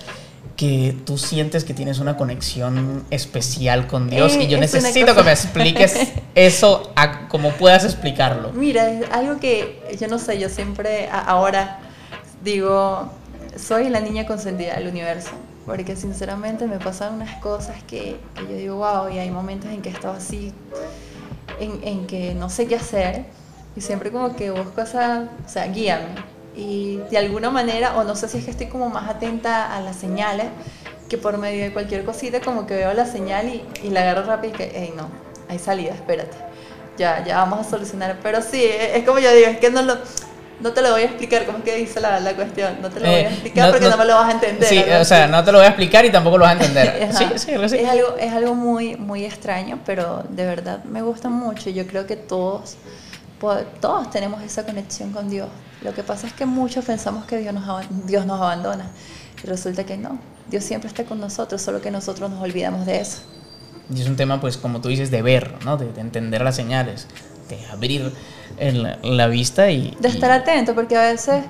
[0.55, 5.23] que tú sientes que tienes una conexión especial con Dios eh, y yo necesito que
[5.23, 8.51] me expliques eso a, como puedas explicarlo.
[8.53, 11.79] Mira, es algo que yo no sé, yo siempre ahora
[12.43, 13.11] digo,
[13.57, 15.31] soy la niña consentida del universo,
[15.65, 19.81] porque sinceramente me pasan unas cosas que, que yo digo, wow, y hay momentos en
[19.81, 20.53] que he estado así
[21.59, 23.25] en, que no sé qué hacer
[23.75, 26.34] y siempre como que busco esa, o sea, guíame.
[26.57, 29.81] Y de alguna manera, o no sé si es que estoy como más atenta a
[29.81, 30.47] las señales,
[31.09, 34.23] que por medio de cualquier cosita como que veo la señal y, y la agarro
[34.23, 35.09] rápido y que, hey, no,
[35.49, 36.37] hay salida, espérate.
[36.97, 38.17] Ya, ya vamos a solucionar.
[38.23, 39.97] Pero sí, es como yo digo, es que no lo,
[40.61, 42.77] no te lo voy a explicar cómo es que dice la, la cuestión.
[42.81, 44.31] No te lo voy a Eh, explicar no- porque no- no, me lo vas a
[44.31, 44.69] entender.
[44.69, 46.65] Sí, algo o sea, no te lo voy a explicar y tampoco lo vas a
[46.65, 47.09] entender.
[47.17, 47.75] Sí, sí, así.
[47.79, 51.69] Es algo, es algo muy, muy extraño, pero de verdad me gusta mucho.
[51.69, 52.77] Yo creo que todos,
[53.81, 55.49] todos tenemos esa conexión con Dios.
[55.85, 58.87] Lo que pasa es que muchos pensamos que Dios nos, Dios nos abandona.
[59.43, 60.17] Y resulta que no.
[60.49, 63.19] Dios siempre está con nosotros, solo que nosotros nos olvidamos de eso.
[63.93, 65.77] Y es un tema, pues, como tú dices, de ver, ¿no?
[65.77, 67.07] De, de entender las señales,
[67.49, 68.11] de abrir
[68.57, 69.95] el- la vista y...
[69.99, 71.43] De y- estar atento, porque a veces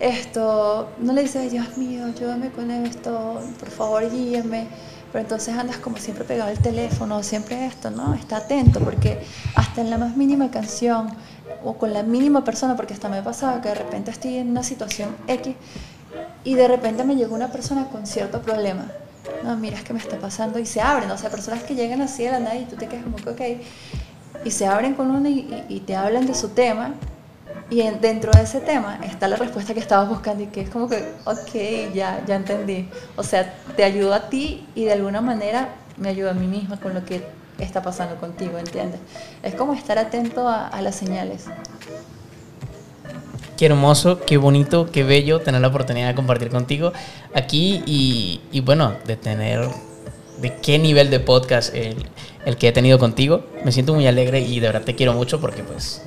[0.00, 4.66] esto, no le dices, Dios mío, ayúdame con esto, por favor guíame.
[5.12, 8.14] Pero entonces andas como siempre pegado al teléfono, siempre esto, ¿no?
[8.14, 9.20] Está atento, porque
[9.54, 11.08] hasta en la más mínima canción
[11.66, 14.50] o con la mínima persona, porque hasta me ha pasado que de repente estoy en
[14.50, 15.56] una situación X
[16.44, 18.86] y de repente me llegó una persona con cierto problema.
[19.42, 22.00] No, mira, es que me está pasando y se abren, o sea, personas que llegan
[22.00, 25.10] así de la nada y tú te quedas como que, ok, y se abren con
[25.10, 26.94] uno y, te hablan de su tema
[27.68, 30.70] y en- dentro de ese tema está la respuesta que estabas buscando y que es
[30.70, 32.88] como que, ok, ya, ya entendí.
[33.16, 36.78] O sea, te ayudo a ti y de alguna manera me ayuda a mí misma
[36.78, 37.22] con lo que
[37.58, 39.00] está pasando contigo, ¿entiendes?
[39.42, 41.44] Es como estar atento a, las señales.
[43.56, 46.92] Qué hermoso, qué bonito, qué bello tener la oportunidad de compartir contigo
[47.34, 49.66] aquí y, y bueno, de tener,
[50.40, 52.06] de qué nivel de podcast el,
[52.44, 53.44] el que he tenido contigo.
[53.64, 56.02] Me siento muy alegre y de verdad te quiero mucho porque pues...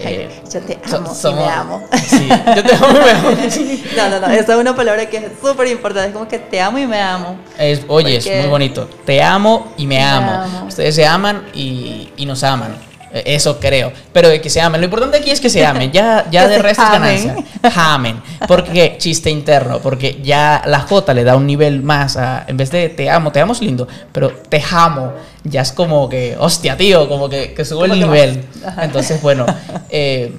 [0.00, 1.82] eh, Yo te so- amo y me amo.
[2.06, 3.30] Sí, yo te amo y me amo.
[3.96, 6.60] No, no, no, esa es una palabra que es súper importante, es como que te
[6.60, 7.36] amo y me amo.
[7.58, 8.88] Es, oye, es muy bonito.
[9.04, 10.32] Te amo y me, Me amo.
[10.32, 10.66] amo.
[10.66, 12.74] Ustedes se aman y, y nos aman.
[13.14, 13.92] Eh, Eso creo.
[14.12, 14.80] Pero de que se amen.
[14.80, 15.92] Lo importante aquí es que se amen.
[15.92, 17.26] Ya, ya de resto es amen.
[17.26, 17.70] ganancia.
[17.74, 18.22] Jamen.
[18.48, 19.78] Porque chiste interno.
[19.80, 22.16] Porque ya la J le da un nivel más.
[22.16, 23.86] a- en vez de te amo, te amo es lindo.
[24.12, 25.12] Pero te amo.
[25.44, 27.08] Ya es como que, hostia, tío.
[27.08, 28.44] Como que, que sube el nivel.
[28.80, 29.44] Entonces, bueno.
[29.90, 30.32] eh,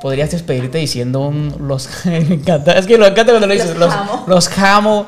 [0.00, 3.92] Podrías despedirte diciendo un los me encanta, es que lo encanta cuando lo dices, Los
[3.92, 5.06] los, los jamo,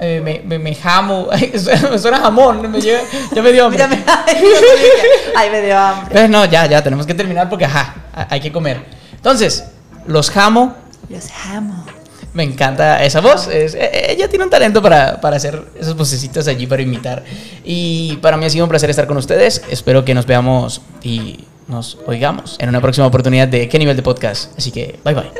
[0.00, 1.28] eh, me, me, me jamo,
[1.90, 3.00] me suena jamón, me llega-
[3.34, 3.82] ya me dio hambre.
[5.36, 6.06] Ay, me dio hambre.
[6.08, 7.94] Entonces, no, ya, ya, tenemos que terminar porque, ajá,
[8.30, 8.82] hay que comer.
[9.14, 9.64] Entonces,
[10.06, 10.74] los jamo,
[11.08, 11.84] Los amo.
[12.32, 13.48] me encanta esa voz.
[13.48, 17.24] es- eh, ella tiene un talento para, para hacer esas vocecitas allí para imitar.
[17.64, 19.62] Y para mí ha sido un placer estar con ustedes.
[19.70, 24.02] Espero que nos veamos y nos oigamos en una próxima oportunidad de qué nivel de
[24.02, 24.56] podcast.
[24.56, 25.30] Así que, bye bye.